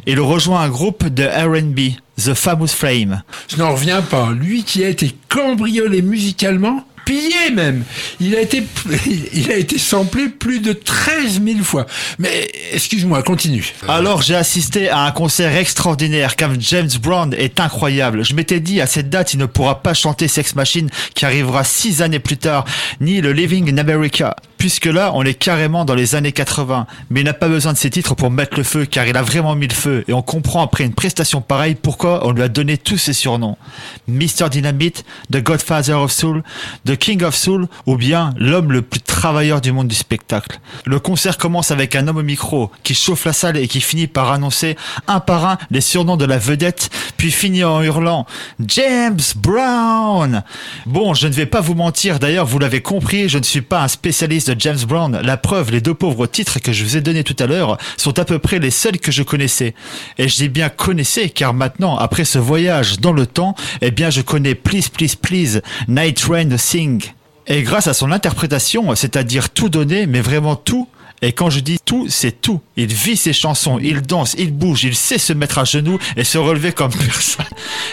il 0.06 0.20
rejoint 0.20 0.62
un 0.62 0.70
groupe 0.70 1.08
de 1.08 1.24
R&B, 1.24 1.96
The 2.22 2.34
Famous 2.34 2.68
Flame. 2.68 3.24
Je 3.48 3.58
n'en 3.58 3.74
reviens 3.74 4.02
pas. 4.02 4.32
Lui 4.32 4.64
qui 4.64 4.84
a 4.84 4.90
été 4.90 5.16
cambriolé 5.30 6.02
musicalement, 6.02 6.86
pillé 7.08 7.52
même. 7.52 7.84
Il 8.20 8.36
a 8.36 8.42
été, 8.42 9.78
samplé 9.78 10.28
plus 10.28 10.60
de 10.60 10.74
13 10.74 11.42
000 11.44 11.64
fois. 11.64 11.86
Mais 12.20 12.50
excuse-moi, 12.74 13.24
continue. 13.24 13.74
Alors 13.88 14.22
j'ai 14.22 14.36
assisté 14.36 14.90
à 14.90 15.00
un 15.06 15.12
concert 15.12 15.56
extraordinaire 15.56 16.36
car 16.36 16.52
James 16.60 16.90
Brown 17.02 17.34
est 17.34 17.60
incroyable. 17.60 18.26
Je 18.26 18.34
m'étais 18.34 18.60
dit 18.60 18.82
à 18.82 18.88
cette 18.88 19.10
date 19.10 19.34
il 19.34 19.40
ne 19.40 19.46
pourra 19.46 19.82
pas 19.82 19.94
chanter 19.94 20.28
Sex 20.28 20.56
Machine 20.56 20.90
qui 21.16 21.26
arrivera 21.26 21.64
six 21.64 22.02
années 22.02 22.20
plus 22.20 22.38
tard, 22.38 22.66
ni 23.00 23.22
le 23.22 23.32
Living 23.32 23.72
in 23.74 23.78
America. 23.78 24.36
Puisque 24.58 24.86
là 24.86 25.12
on 25.14 25.24
est 25.24 25.34
carrément 25.34 25.86
dans 25.86 25.96
les 25.96 26.16
années 26.16 26.32
80. 26.32 26.88
Mais 27.10 27.22
il 27.22 27.24
n'a 27.24 27.34
pas 27.34 27.48
besoin 27.48 27.74
de 27.74 27.78
ces 27.78 27.90
titres 27.90 28.16
pour 28.16 28.32
mettre 28.32 28.58
le 28.58 28.64
feu 28.64 28.86
car 28.86 29.06
il 29.08 29.18
a 29.18 29.22
vraiment 29.22 29.56
mis 29.56 29.68
le 29.68 29.74
feu. 29.74 30.04
Et 30.08 30.14
on 30.14 30.22
comprend 30.22 30.62
après 30.62 30.84
une 30.84 30.94
prestation 30.94 31.42
pareille 31.42 31.76
pourquoi 31.76 32.26
on 32.28 32.32
lui 32.32 32.44
a 32.44 32.48
donné 32.48 32.78
tous 32.78 32.98
ses 32.98 33.14
surnoms. 33.14 33.58
Mr. 34.08 34.50
Dynamite, 34.50 35.06
The 35.32 35.44
Godfather 35.44 36.00
of 36.00 36.12
Soul, 36.12 36.44
The 36.86 36.96
King 36.96 37.24
of 37.24 37.36
Soul 37.36 37.68
ou 37.86 37.98
bien 37.98 38.34
l'homme 38.38 38.72
le 38.72 38.82
plus 38.82 39.02
travailleur 39.02 39.62
du 39.62 39.72
monde 39.72 39.88
du 39.88 39.96
spectacle. 39.96 40.60
Le 40.86 41.00
concert 41.00 41.38
commence 41.38 41.72
avec 41.72 41.96
un 41.96 42.08
homme 42.08 42.18
au 42.18 42.24
micro 42.24 42.72
qui 42.84 42.94
chauffe 42.94 43.26
la 43.26 43.34
salle 43.34 43.58
et 43.58 43.68
qui 43.68 43.82
finit 43.82 44.08
par 44.08 44.32
annoncer 44.32 44.76
un 45.08 45.20
par 45.20 45.46
un 45.46 45.58
les 45.72 45.82
surnoms 45.82 46.18
de 46.18 46.26
la 46.26 46.38
vedette, 46.38 46.90
puis 47.18 47.32
finit 47.32 47.64
en 47.64 47.82
hurlant 47.82 48.26
James 48.68 49.20
Brown. 49.36 50.44
Bon, 50.86 51.14
je 51.14 51.28
ne 51.28 51.34
vais 51.34 51.46
pas 51.46 51.62
vous 51.62 51.74
mentir, 51.74 52.20
d'ailleurs 52.20 52.46
vous 52.46 52.60
l'avez 52.60 52.82
compris, 52.82 53.30
je 53.30 53.38
ne 53.38 53.44
suis 53.44 53.62
pas 53.62 53.84
un 53.84 53.88
spécialiste 53.88 54.47
de 54.56 54.60
James 54.62 54.80
Brown. 54.88 55.20
La 55.22 55.38
preuve, 55.38 55.72
les 55.72 55.82
deux 55.82 55.94
pauvres 55.94 56.28
titres 56.28 56.60
que 56.60 56.72
je 56.72 56.84
vous 56.84 56.98
ai 56.98 57.02
donnés 57.02 57.24
tout 57.24 57.36
à 57.40 57.48
l'heure 57.48 57.78
sont 57.98 58.18
à 58.20 58.26
peu 58.26 58.40
près 58.40 58.60
les 58.60 58.72
seuls 58.72 59.00
que 59.00 59.12
je 59.12 59.24
connaissais. 59.24 59.74
Et 60.18 60.28
je 60.28 60.36
dis 60.36 60.50
bien 60.50 60.70
connaissais 60.70 61.30
car 61.30 61.54
maintenant, 61.54 61.98
après 61.98 62.26
ce 62.26 62.40
voyage 62.40 63.00
dans 63.00 63.12
le 63.12 63.26
temps, 63.26 63.56
eh 63.82 63.92
bien 63.92 64.10
je 64.10 64.22
connais 64.22 64.56
Please 64.56 64.90
Please 64.92 65.16
Please, 65.22 65.62
Night 65.88 66.24
Rain 66.30 66.58
Sing. 66.58 67.04
Et 67.48 67.64
grâce 67.64 67.88
à 67.88 67.94
son 67.94 68.12
interprétation, 68.12 68.94
c'est-à-dire 68.96 69.50
tout 69.50 69.70
donner, 69.70 70.06
mais 70.06 70.22
vraiment 70.22 70.56
tout, 70.56 70.88
et 71.22 71.32
quand 71.32 71.50
je 71.50 71.62
dis 71.62 71.80
tout, 71.84 72.08
c'est 72.10 72.42
tout. 72.42 72.62
Il 72.76 72.94
vit 72.94 73.18
ses 73.18 73.34
chansons, 73.34 73.80
il 73.82 74.02
danse, 74.02 74.36
il 74.38 74.54
bouge, 74.54 74.84
il 74.84 74.96
sait 74.96 75.18
se 75.18 75.34
mettre 75.34 75.58
à 75.58 75.64
genoux 75.64 75.98
et 76.16 76.24
se 76.24 76.38
relever 76.38 76.72
comme 76.72 76.92
personne. 77.06 77.46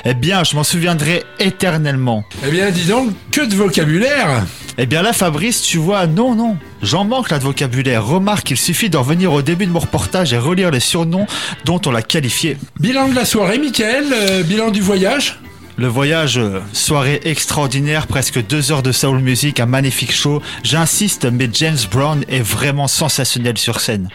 Eh 0.04 0.14
bien, 0.14 0.44
je 0.44 0.54
m'en 0.56 0.64
souviendrai 0.64 1.24
éternellement. 1.38 2.24
Eh 2.46 2.50
bien, 2.50 2.70
dis 2.70 2.84
donc, 2.84 3.10
que 3.30 3.40
de 3.40 3.54
vocabulaire 3.54 4.44
Eh 4.76 4.86
bien 4.86 5.02
là, 5.02 5.12
Fabrice, 5.12 5.62
tu 5.62 5.78
vois, 5.78 6.08
non, 6.08 6.34
non, 6.34 6.56
j'en 6.82 7.04
manque 7.04 7.30
là 7.30 7.38
de 7.38 7.44
vocabulaire. 7.44 8.04
Remarque, 8.04 8.50
il 8.50 8.56
suffit 8.56 8.90
d'en 8.90 9.02
revenir 9.02 9.32
au 9.32 9.40
début 9.40 9.66
de 9.66 9.70
mon 9.70 9.78
reportage 9.78 10.32
et 10.32 10.38
relire 10.38 10.72
les 10.72 10.80
surnoms 10.80 11.26
dont 11.64 11.80
on 11.86 11.92
l'a 11.92 12.02
qualifié. 12.02 12.56
Bilan 12.80 13.08
de 13.08 13.14
la 13.14 13.24
soirée, 13.24 13.58
Michael, 13.58 14.06
euh, 14.12 14.42
bilan 14.42 14.72
du 14.72 14.80
voyage 14.80 15.38
Le 15.76 15.86
voyage, 15.86 16.38
euh, 16.38 16.58
soirée 16.72 17.20
extraordinaire, 17.24 18.08
presque 18.08 18.44
deux 18.44 18.72
heures 18.72 18.82
de 18.82 18.90
soul 18.90 19.20
music, 19.20 19.60
un 19.60 19.66
magnifique 19.66 20.12
show. 20.12 20.42
J'insiste, 20.64 21.26
mais 21.30 21.48
James 21.52 21.78
Brown 21.92 22.24
est 22.28 22.40
vraiment 22.40 22.88
sensationnel 22.88 23.56
sur 23.58 23.78
scène. 23.78 24.08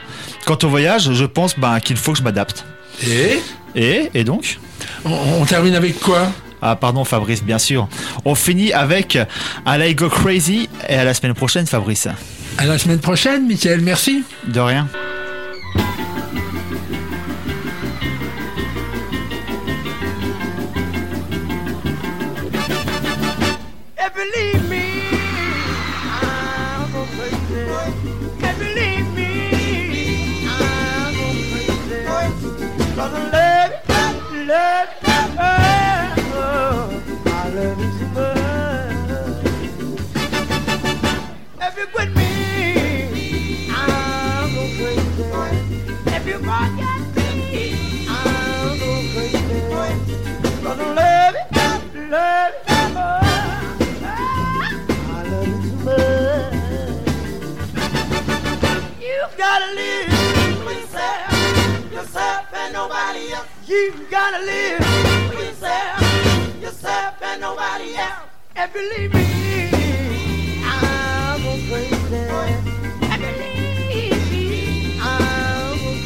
Quant 0.46 0.58
au 0.64 0.68
voyage, 0.68 1.14
je 1.14 1.26
pense 1.26 1.58
ben, 1.58 1.80
qu'il 1.80 1.96
faut 1.96 2.12
que 2.12 2.18
je 2.18 2.24
m'adapte. 2.24 2.66
Et? 3.08 3.40
Et, 3.76 4.10
et 4.14 4.24
donc? 4.26 4.60
On, 5.06 5.12
on 5.40 5.46
termine 5.46 5.76
avec 5.76 6.02
quoi? 6.02 6.30
Ah 6.62 6.76
pardon 6.76 7.04
Fabrice, 7.04 7.44
bien 7.44 7.60
sûr. 7.60 7.88
On 8.26 8.36
finit 8.36 8.74
avec 8.74 9.18
I 9.68 9.96
Go 9.96 10.10
Crazy 10.10 10.70
et 10.88 10.96
à 10.96 11.04
la 11.04 11.14
semaine 11.14 11.34
prochaine 11.34 11.66
Fabrice. 11.68 12.08
À 12.58 12.66
la 12.66 12.78
semaine 12.78 13.00
prochaine, 13.00 13.48
Michael, 13.48 13.82
merci. 13.82 14.24
De 14.48 14.60
rien. 14.60 14.88
Go. 52.10 52.40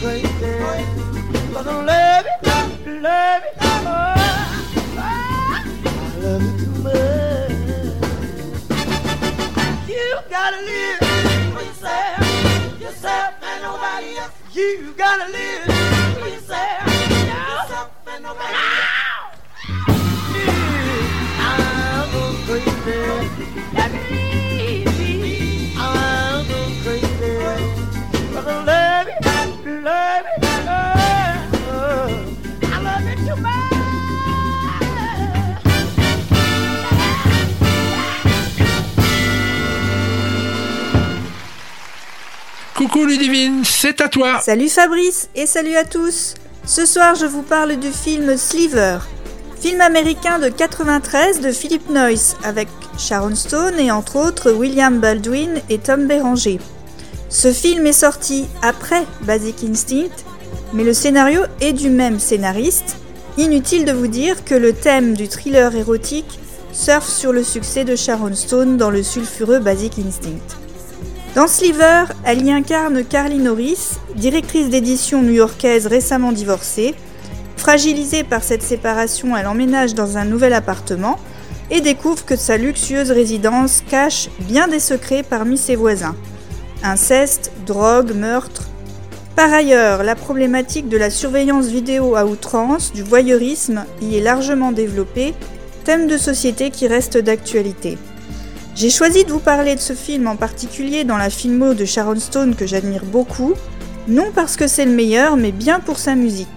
Crazy. 0.03 0.27
'Cause 1.53 1.67
I 1.67 1.81
love 1.85 2.25
you, 2.25 4.22
You 14.53 14.93
gotta 14.95 15.31
live. 15.31 15.92
C'est 43.63 44.01
à 44.01 44.07
toi. 44.07 44.39
Salut 44.39 44.69
Fabrice 44.69 45.27
et 45.33 45.47
salut 45.47 45.75
à 45.75 45.83
tous. 45.83 46.35
Ce 46.63 46.85
soir, 46.85 47.15
je 47.15 47.25
vous 47.25 47.41
parle 47.41 47.77
du 47.77 47.89
film 47.89 48.37
Sliver, 48.37 48.99
film 49.59 49.81
américain 49.81 50.37
de 50.37 50.47
93 50.47 51.41
de 51.41 51.51
Philip 51.51 51.89
Noyce 51.89 52.35
avec 52.43 52.67
Sharon 52.99 53.33
Stone 53.33 53.79
et 53.79 53.89
entre 53.89 54.17
autres 54.17 54.51
William 54.51 54.99
Baldwin 54.99 55.59
et 55.71 55.79
Tom 55.79 56.05
Béranger. 56.05 56.59
Ce 57.29 57.51
film 57.51 57.87
est 57.87 57.93
sorti 57.93 58.45
après 58.61 59.07
Basic 59.21 59.63
Instinct, 59.63 60.23
mais 60.73 60.83
le 60.83 60.93
scénario 60.93 61.41
est 61.61 61.73
du 61.73 61.89
même 61.89 62.19
scénariste. 62.19 62.97
Inutile 63.39 63.85
de 63.85 63.91
vous 63.91 64.07
dire 64.07 64.45
que 64.45 64.53
le 64.53 64.71
thème 64.71 65.15
du 65.15 65.27
thriller 65.27 65.75
érotique 65.75 66.39
surfe 66.71 67.09
sur 67.09 67.33
le 67.33 67.43
succès 67.43 67.85
de 67.85 67.95
Sharon 67.95 68.35
Stone 68.35 68.77
dans 68.77 68.91
le 68.91 69.01
sulfureux 69.01 69.57
Basic 69.57 69.97
Instinct. 69.97 70.62
Dans 71.35 71.47
Sliver, 71.47 72.03
elle 72.25 72.45
y 72.45 72.51
incarne 72.51 73.03
Carly 73.03 73.39
Norris, 73.39 73.97
directrice 74.15 74.69
d'édition 74.69 75.23
new-yorkaise 75.23 75.87
récemment 75.87 76.31
divorcée. 76.31 76.93
Fragilisée 77.57 78.23
par 78.23 78.43
cette 78.43 78.61
séparation, 78.61 79.35
elle 79.35 79.47
emménage 79.47 79.95
dans 79.95 80.17
un 80.17 80.25
nouvel 80.25 80.53
appartement 80.53 81.17
et 81.71 81.81
découvre 81.81 82.23
que 82.23 82.35
sa 82.35 82.57
luxueuse 82.57 83.09
résidence 83.09 83.81
cache 83.89 84.29
bien 84.41 84.67
des 84.67 84.79
secrets 84.79 85.23
parmi 85.23 85.57
ses 85.57 85.75
voisins. 85.75 86.15
Inceste, 86.83 87.51
drogue, 87.65 88.13
meurtre. 88.13 88.69
Par 89.35 89.51
ailleurs, 89.51 90.03
la 90.03 90.15
problématique 90.15 90.87
de 90.87 90.97
la 90.97 91.09
surveillance 91.09 91.65
vidéo 91.65 92.15
à 92.15 92.27
outrance, 92.27 92.93
du 92.93 93.01
voyeurisme 93.01 93.85
y 94.03 94.17
est 94.17 94.21
largement 94.21 94.71
développée 94.71 95.33
thème 95.83 96.07
de 96.07 96.17
société 96.17 96.69
qui 96.69 96.85
reste 96.85 97.17
d'actualité. 97.17 97.97
J'ai 98.75 98.89
choisi 98.89 99.23
de 99.23 99.31
vous 99.31 99.39
parler 99.39 99.75
de 99.75 99.79
ce 99.79 99.93
film 99.93 100.27
en 100.27 100.35
particulier 100.35 101.03
dans 101.03 101.17
la 101.17 101.29
filmo 101.29 101.75
de 101.75 101.85
Sharon 101.85 102.19
Stone 102.19 102.55
que 102.55 102.65
j'admire 102.65 103.05
beaucoup, 103.05 103.53
non 104.07 104.31
parce 104.33 104.55
que 104.55 104.65
c'est 104.65 104.85
le 104.85 104.91
meilleur, 104.91 105.37
mais 105.37 105.51
bien 105.51 105.79
pour 105.79 105.99
sa 105.99 106.15
musique. 106.15 106.47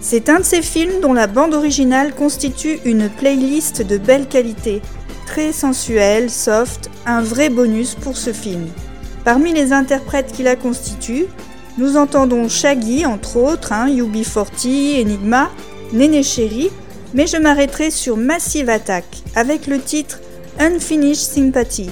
C'est 0.00 0.28
un 0.28 0.40
de 0.40 0.44
ces 0.44 0.62
films 0.62 1.00
dont 1.00 1.12
la 1.12 1.28
bande 1.28 1.54
originale 1.54 2.14
constitue 2.14 2.80
une 2.84 3.08
playlist 3.08 3.80
de 3.80 3.96
belle 3.96 4.26
qualité, 4.26 4.82
très 5.24 5.52
sensuelle, 5.52 6.30
soft, 6.30 6.90
un 7.06 7.22
vrai 7.22 7.48
bonus 7.48 7.94
pour 7.94 8.16
ce 8.16 8.32
film. 8.32 8.66
Parmi 9.24 9.52
les 9.52 9.72
interprètes 9.72 10.32
qui 10.32 10.42
la 10.42 10.56
constituent, 10.56 11.26
nous 11.78 11.96
entendons 11.96 12.48
Shaggy 12.48 13.06
entre 13.06 13.36
autres, 13.36 13.72
hein, 13.72 13.88
UB40, 13.88 15.00
Enigma, 15.00 15.48
Néné 15.92 16.24
Chéri, 16.24 16.70
mais 17.14 17.28
je 17.28 17.36
m'arrêterai 17.36 17.92
sur 17.92 18.16
Massive 18.16 18.68
Attack 18.68 19.04
avec 19.36 19.68
le 19.68 19.80
titre 19.80 20.18
Unfinished 20.58 21.14
Sympathy. 21.16 21.90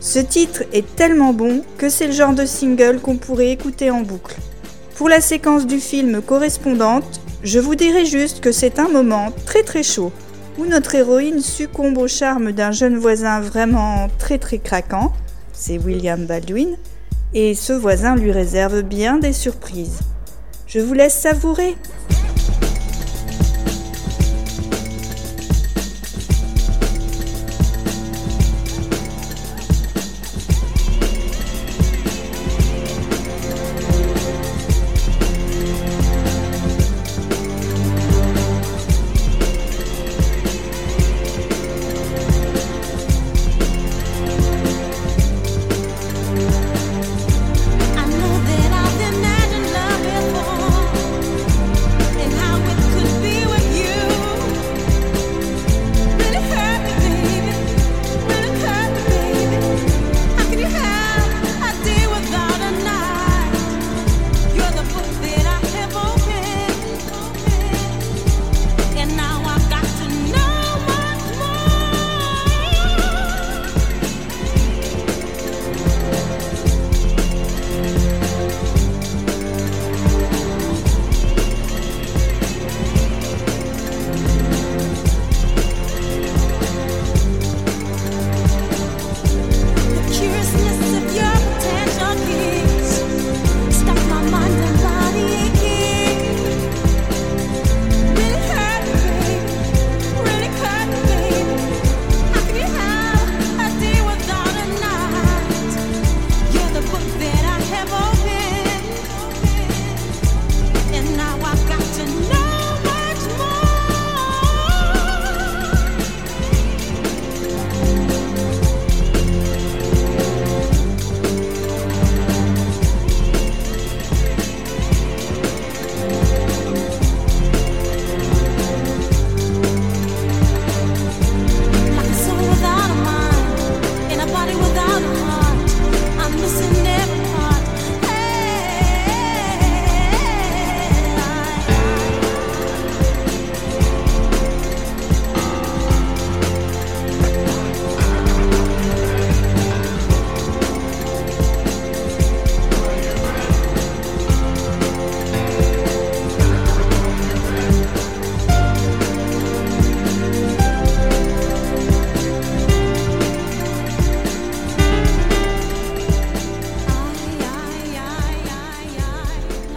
Ce 0.00 0.18
titre 0.18 0.64
est 0.72 0.94
tellement 0.94 1.32
bon 1.32 1.62
que 1.78 1.88
c'est 1.88 2.06
le 2.06 2.12
genre 2.12 2.34
de 2.34 2.44
single 2.44 3.00
qu'on 3.00 3.16
pourrait 3.16 3.50
écouter 3.50 3.90
en 3.90 4.02
boucle. 4.02 4.36
Pour 4.96 5.08
la 5.08 5.20
séquence 5.20 5.66
du 5.66 5.80
film 5.80 6.20
correspondante, 6.20 7.20
je 7.42 7.58
vous 7.58 7.74
dirai 7.74 8.04
juste 8.04 8.40
que 8.40 8.52
c'est 8.52 8.78
un 8.78 8.88
moment 8.88 9.32
très 9.46 9.62
très 9.62 9.82
chaud 9.82 10.12
où 10.58 10.66
notre 10.66 10.94
héroïne 10.94 11.40
succombe 11.40 11.98
au 11.98 12.06
charme 12.06 12.52
d'un 12.52 12.70
jeune 12.70 12.96
voisin 12.96 13.40
vraiment 13.40 14.08
très 14.18 14.38
très 14.38 14.58
craquant, 14.58 15.12
c'est 15.52 15.78
William 15.78 16.26
Baldwin, 16.26 16.76
et 17.32 17.54
ce 17.54 17.72
voisin 17.72 18.14
lui 18.14 18.30
réserve 18.30 18.82
bien 18.82 19.18
des 19.18 19.32
surprises. 19.32 20.00
Je 20.66 20.78
vous 20.78 20.94
laisse 20.94 21.14
savourer. 21.14 21.76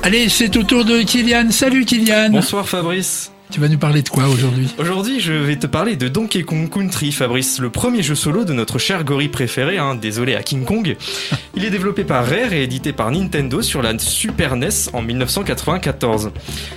Allez, 0.07 0.29
c'est 0.29 0.55
au 0.55 0.63
tour 0.63 0.85
de 0.85 1.01
Kylian. 1.01 1.51
Salut 1.51 1.83
Kylian. 1.83 2.29
Bonsoir 2.29 2.65
Fabrice. 2.65 3.29
Tu 3.57 3.61
vas 3.61 3.69
nous 3.69 3.79
parler 3.79 4.03
de 4.03 4.09
quoi 4.09 4.27
aujourd'hui 4.27 4.69
Aujourd'hui, 4.77 5.19
je 5.19 5.33
vais 5.33 5.55
te 5.55 5.65
parler 5.65 5.95
de 5.95 6.07
Donkey 6.07 6.43
Kong 6.43 6.69
Country, 6.69 7.11
Fabrice, 7.11 7.57
le 7.57 7.71
premier 7.71 8.03
jeu 8.03 8.13
solo 8.13 8.45
de 8.45 8.53
notre 8.53 8.77
cher 8.77 9.03
gorille 9.03 9.29
préféré, 9.29 9.79
hein, 9.79 9.95
désolé 9.95 10.35
à 10.35 10.43
King 10.43 10.63
Kong. 10.63 10.95
Il 11.55 11.65
est 11.65 11.71
développé 11.71 12.03
par 12.03 12.23
Rare 12.23 12.53
et 12.53 12.61
édité 12.61 12.93
par 12.93 13.09
Nintendo 13.09 13.63
sur 13.63 13.81
la 13.81 13.97
Super 13.97 14.57
NES 14.57 14.91
en 14.93 15.01
1994. 15.01 16.29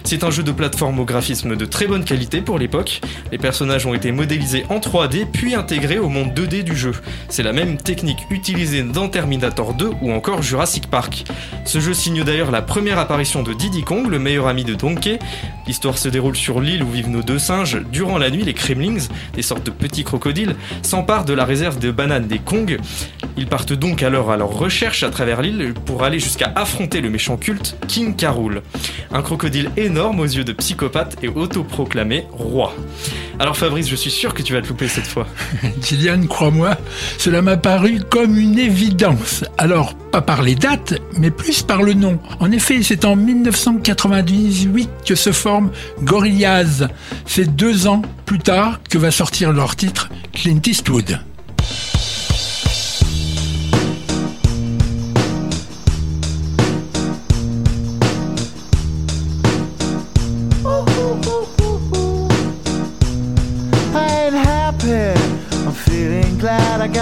C'est 0.04 0.24
un 0.24 0.30
jeu 0.30 0.42
de 0.42 0.52
plateforme 0.52 1.00
au 1.00 1.04
graphisme 1.04 1.54
de 1.54 1.66
très 1.66 1.86
bonne 1.86 2.02
qualité 2.02 2.40
pour 2.40 2.58
l'époque. 2.58 3.02
Les 3.30 3.36
personnages 3.36 3.84
ont 3.84 3.92
été 3.92 4.10
modélisés 4.10 4.64
en 4.70 4.78
3D 4.78 5.26
puis 5.30 5.54
intégrés 5.54 5.98
au 5.98 6.08
monde 6.08 6.30
2D 6.30 6.62
du 6.62 6.74
jeu. 6.74 6.92
C'est 7.28 7.42
la 7.42 7.52
même 7.52 7.76
technique 7.76 8.20
utilisée 8.30 8.84
dans 8.84 9.10
Terminator 9.10 9.74
2 9.74 9.90
ou 10.00 10.12
encore 10.12 10.40
Jurassic 10.40 10.86
Park. 10.86 11.24
Ce 11.66 11.78
jeu 11.78 11.92
signe 11.92 12.24
d'ailleurs 12.24 12.50
la 12.50 12.62
première 12.62 12.98
apparition 12.98 13.42
de 13.42 13.52
Diddy 13.52 13.82
Kong, 13.82 14.08
le 14.08 14.18
meilleur 14.18 14.46
ami 14.46 14.64
de 14.64 14.72
Donkey. 14.72 15.18
L'histoire 15.70 15.98
se 15.98 16.08
déroule 16.08 16.34
sur 16.34 16.60
l'île 16.60 16.82
où 16.82 16.90
vivent 16.90 17.10
nos 17.10 17.22
deux 17.22 17.38
singes. 17.38 17.80
Durant 17.92 18.18
la 18.18 18.28
nuit, 18.28 18.42
les 18.42 18.54
Kremlings, 18.54 19.06
des 19.34 19.42
sortes 19.42 19.64
de 19.64 19.70
petits 19.70 20.02
crocodiles, 20.02 20.56
s'emparent 20.82 21.24
de 21.24 21.32
la 21.32 21.44
réserve 21.44 21.78
de 21.78 21.92
bananes 21.92 22.26
des 22.26 22.40
Kong. 22.40 22.76
Ils 23.36 23.46
partent 23.46 23.72
donc 23.72 24.02
alors 24.02 24.32
à 24.32 24.36
leur 24.36 24.48
recherche 24.48 25.04
à 25.04 25.10
travers 25.10 25.42
l'île 25.42 25.74
pour 25.86 26.02
aller 26.02 26.18
jusqu'à 26.18 26.52
affronter 26.56 27.00
le 27.00 27.08
méchant 27.08 27.36
culte 27.36 27.76
King 27.86 28.16
Carol. 28.16 28.62
Un 29.12 29.22
crocodile 29.22 29.70
énorme 29.76 30.20
aux 30.20 30.24
yeux 30.24 30.44
de 30.44 30.52
psychopathe 30.52 31.16
et 31.22 31.28
autoproclamé 31.28 32.26
roi. 32.32 32.74
Alors 33.40 33.56
Fabrice, 33.56 33.88
je 33.88 33.96
suis 33.96 34.10
sûr 34.10 34.34
que 34.34 34.42
tu 34.42 34.52
vas 34.52 34.62
te 34.62 34.68
louper 34.68 34.86
cette 34.86 35.06
fois. 35.06 35.26
Kylian, 35.82 36.26
crois-moi, 36.26 36.76
cela 37.18 37.42
m'a 37.42 37.56
paru 37.56 38.00
comme 38.08 38.38
une 38.38 38.58
évidence. 38.58 39.44
Alors, 39.58 39.94
pas 39.94 40.20
par 40.20 40.42
les 40.42 40.54
dates, 40.54 40.94
mais 41.16 41.30
plus 41.30 41.62
par 41.62 41.82
le 41.82 41.94
nom. 41.94 42.18
En 42.38 42.52
effet, 42.52 42.82
c'est 42.82 43.04
en 43.04 43.16
1998 43.16 44.90
que 45.06 45.14
se 45.14 45.32
forme 45.32 45.70
Gorillaz. 46.02 46.86
C'est 47.26 47.56
deux 47.56 47.86
ans 47.86 48.02
plus 48.26 48.38
tard 48.38 48.80
que 48.88 48.98
va 48.98 49.10
sortir 49.10 49.52
leur 49.52 49.74
titre 49.74 50.10
Clint 50.32 50.60
Eastwood. 50.64 51.18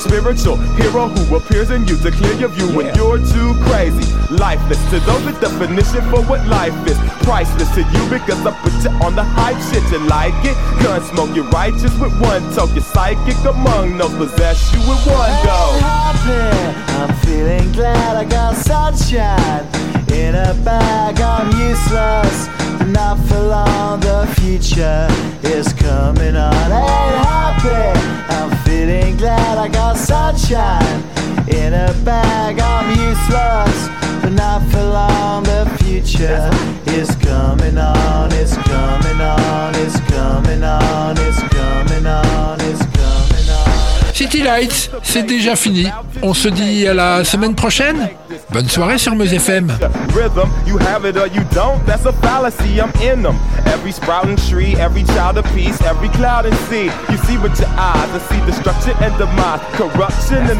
spiritual 0.00 0.56
hero 0.76 1.08
who 1.08 1.36
appears 1.36 1.70
in 1.70 1.86
you 1.86 1.96
to 1.98 2.10
clear 2.10 2.34
your 2.34 2.48
view 2.48 2.68
when 2.76 2.94
you're 2.94 3.18
too 3.18 3.54
crazy. 3.64 4.04
Lifeless 4.30 4.82
to 4.90 5.00
those, 5.00 5.24
the 5.24 5.32
definition 5.40 6.02
for 6.10 6.22
what 6.24 6.46
life 6.46 6.74
is. 6.86 6.98
Priceless 7.24 7.70
to 7.74 7.80
you 7.80 8.02
because 8.10 8.44
I 8.46 8.52
put 8.62 8.72
you 8.84 8.90
on 9.04 9.14
the 9.14 9.24
hype 9.24 9.58
shit. 9.72 9.82
You 9.90 9.98
like 10.06 10.34
it? 10.44 10.56
Gun 10.82 11.02
smoke, 11.02 11.34
you're 11.34 11.48
righteous 11.50 11.94
with 11.98 12.12
one 12.20 12.42
toke. 12.54 12.70
You're 12.74 12.82
psychic 12.82 13.38
among 13.44 13.96
those 13.98 14.14
possess 14.14 14.72
you 14.72 14.80
with 14.80 15.06
one 15.06 15.32
go. 15.44 15.78
I'm 16.98 17.14
feeling 17.24 17.70
glad 17.72 18.16
I 18.16 18.24
got 18.24 18.56
sunshine 18.56 19.64
in 20.12 20.34
a 20.34 20.54
bag. 20.64 21.20
I'm 21.20 21.48
useless, 21.68 22.48
but 22.78 22.88
not 22.88 23.18
for 23.26 23.40
long. 23.40 24.00
The 24.00 24.26
future 24.40 25.08
is 25.42 25.72
coming 25.72 26.36
on. 26.36 26.54
Ain't 26.54 27.14
happy. 27.24 28.18
I'm 28.34 28.50
City 44.14 44.42
Lights, 44.42 44.90
c'est 45.02 45.22
déjà 45.24 45.56
fini. 45.56 45.86
On 46.22 46.34
se 46.34 46.48
dit 46.48 46.86
à 46.86 46.94
la 46.94 47.24
semaine 47.24 47.54
prochaine. 47.54 48.08
Bonne 48.50 48.68
soirée 48.68 48.96
sur 48.96 49.14
Meuse 49.14 49.34
FM. 49.34 49.70
Rhythm, 50.14 50.48
you 50.66 50.78
have 50.78 51.04
it 51.04 51.18
or 51.18 51.26
you 51.26 51.44
don't, 51.52 51.84
that's 51.84 52.06
a 52.06 52.12
fallacy, 52.14 52.80
I'm 52.80 52.90
in 53.02 53.22
them. 53.22 53.36
Every 53.66 53.92
sprouting 53.92 54.36
tree, 54.36 54.74
every 54.76 55.04
child 55.04 55.36
of 55.36 55.44
peace, 55.54 55.78
every 55.82 56.08
cloud 56.08 56.46
and 56.46 56.56
sea. 56.70 56.90
You 57.10 57.18
see 57.28 57.36
with 57.36 57.58
your 57.60 57.68
eyes, 57.76 58.08
I 58.08 58.18
see 58.30 58.46
destruction 58.46 58.94
and 59.02 59.12
demise, 59.18 59.60
corruption 59.76 60.38
in 60.48 60.56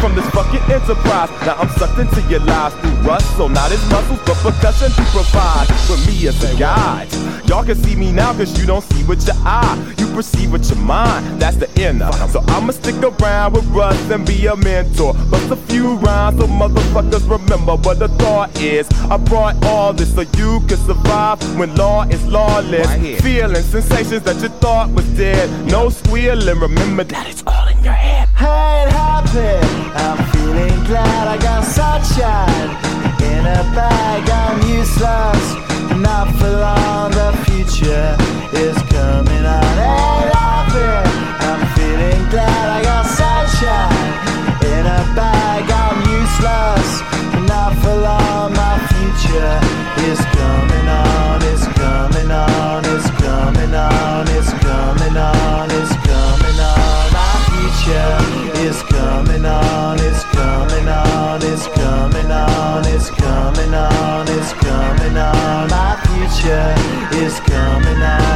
from 0.00 0.16
this 0.16 0.26
fucking 0.30 0.62
enterprise. 0.72 1.30
Now 1.46 1.54
I'm 1.54 1.68
sucked 1.78 2.00
into 2.00 2.20
your 2.28 2.40
lives 2.40 2.74
through 2.76 2.98
rust, 3.06 3.36
so 3.36 3.46
not 3.46 3.70
as 3.70 3.80
muscles, 3.90 4.18
but 4.26 4.36
percussion 4.38 4.90
to 4.90 5.02
provide 5.12 5.68
for 5.86 5.96
me 6.10 6.26
as 6.26 6.42
a 6.42 6.58
guide. 6.58 7.08
Y'all 7.46 7.64
can 7.64 7.76
see 7.76 7.94
me 7.94 8.10
now 8.10 8.32
cause 8.32 8.58
you 8.58 8.66
don't 8.66 8.82
see 8.82 9.04
with 9.04 9.24
your 9.26 9.36
eye, 9.46 9.94
you 9.98 10.06
perceive 10.14 10.50
with 10.50 10.68
your 10.68 10.78
mind, 10.78 11.40
that's 11.40 11.56
the 11.56 11.68
inner. 11.80 12.10
So 12.28 12.42
I'ma 12.48 12.72
stick 12.72 12.96
around 12.96 13.54
with 13.54 13.70
and 14.10 14.26
be 14.26 14.46
a 14.46 14.56
mentor. 14.56 15.14
Bust 15.30 15.50
a 15.50 15.56
few 15.56 15.96
motherfuckers 16.60 17.19
Cause 17.20 17.40
remember 17.40 17.76
what 17.76 17.98
the 17.98 18.08
thought 18.08 18.58
is. 18.60 18.88
I 19.10 19.16
brought 19.16 19.62
all 19.64 19.92
this 19.92 20.14
so 20.14 20.22
you 20.22 20.60
could 20.68 20.78
survive 20.78 21.38
when 21.58 21.74
law 21.76 22.04
is 22.04 22.24
lawless. 22.26 22.86
Right 22.86 23.20
Feeling 23.20 23.62
sensations 23.62 24.22
that 24.22 24.40
you 24.42 24.48
thought 24.60 24.90
was 24.90 25.06
dead. 25.16 25.48
No 25.66 25.88
squealing, 25.90 26.58
remember 26.58 27.04
that 27.04 27.28
it's 27.28 27.42
all 27.46 27.68
in 27.68 27.82
your 27.84 27.92
head. 27.92 28.28
Hey, 28.28 28.84
it 28.86 28.92
happened. 28.92 29.92
I'm 29.96 30.18
feeling 30.32 30.84
glad 30.84 31.28
I 31.28 31.36
got 31.38 31.64
sunshine 31.64 32.70
in 33.22 33.44
a 33.44 33.62
bag. 33.74 34.28
I'm 34.30 34.60
useless, 34.68 36.00
not 36.00 36.34
for 36.36 36.50
long. 36.50 37.10
The 37.10 37.32
future 37.44 38.16
is 38.56 38.76
coming 38.90 39.44
up. 39.44 39.59
coming 67.38 68.02
out. 68.02 68.29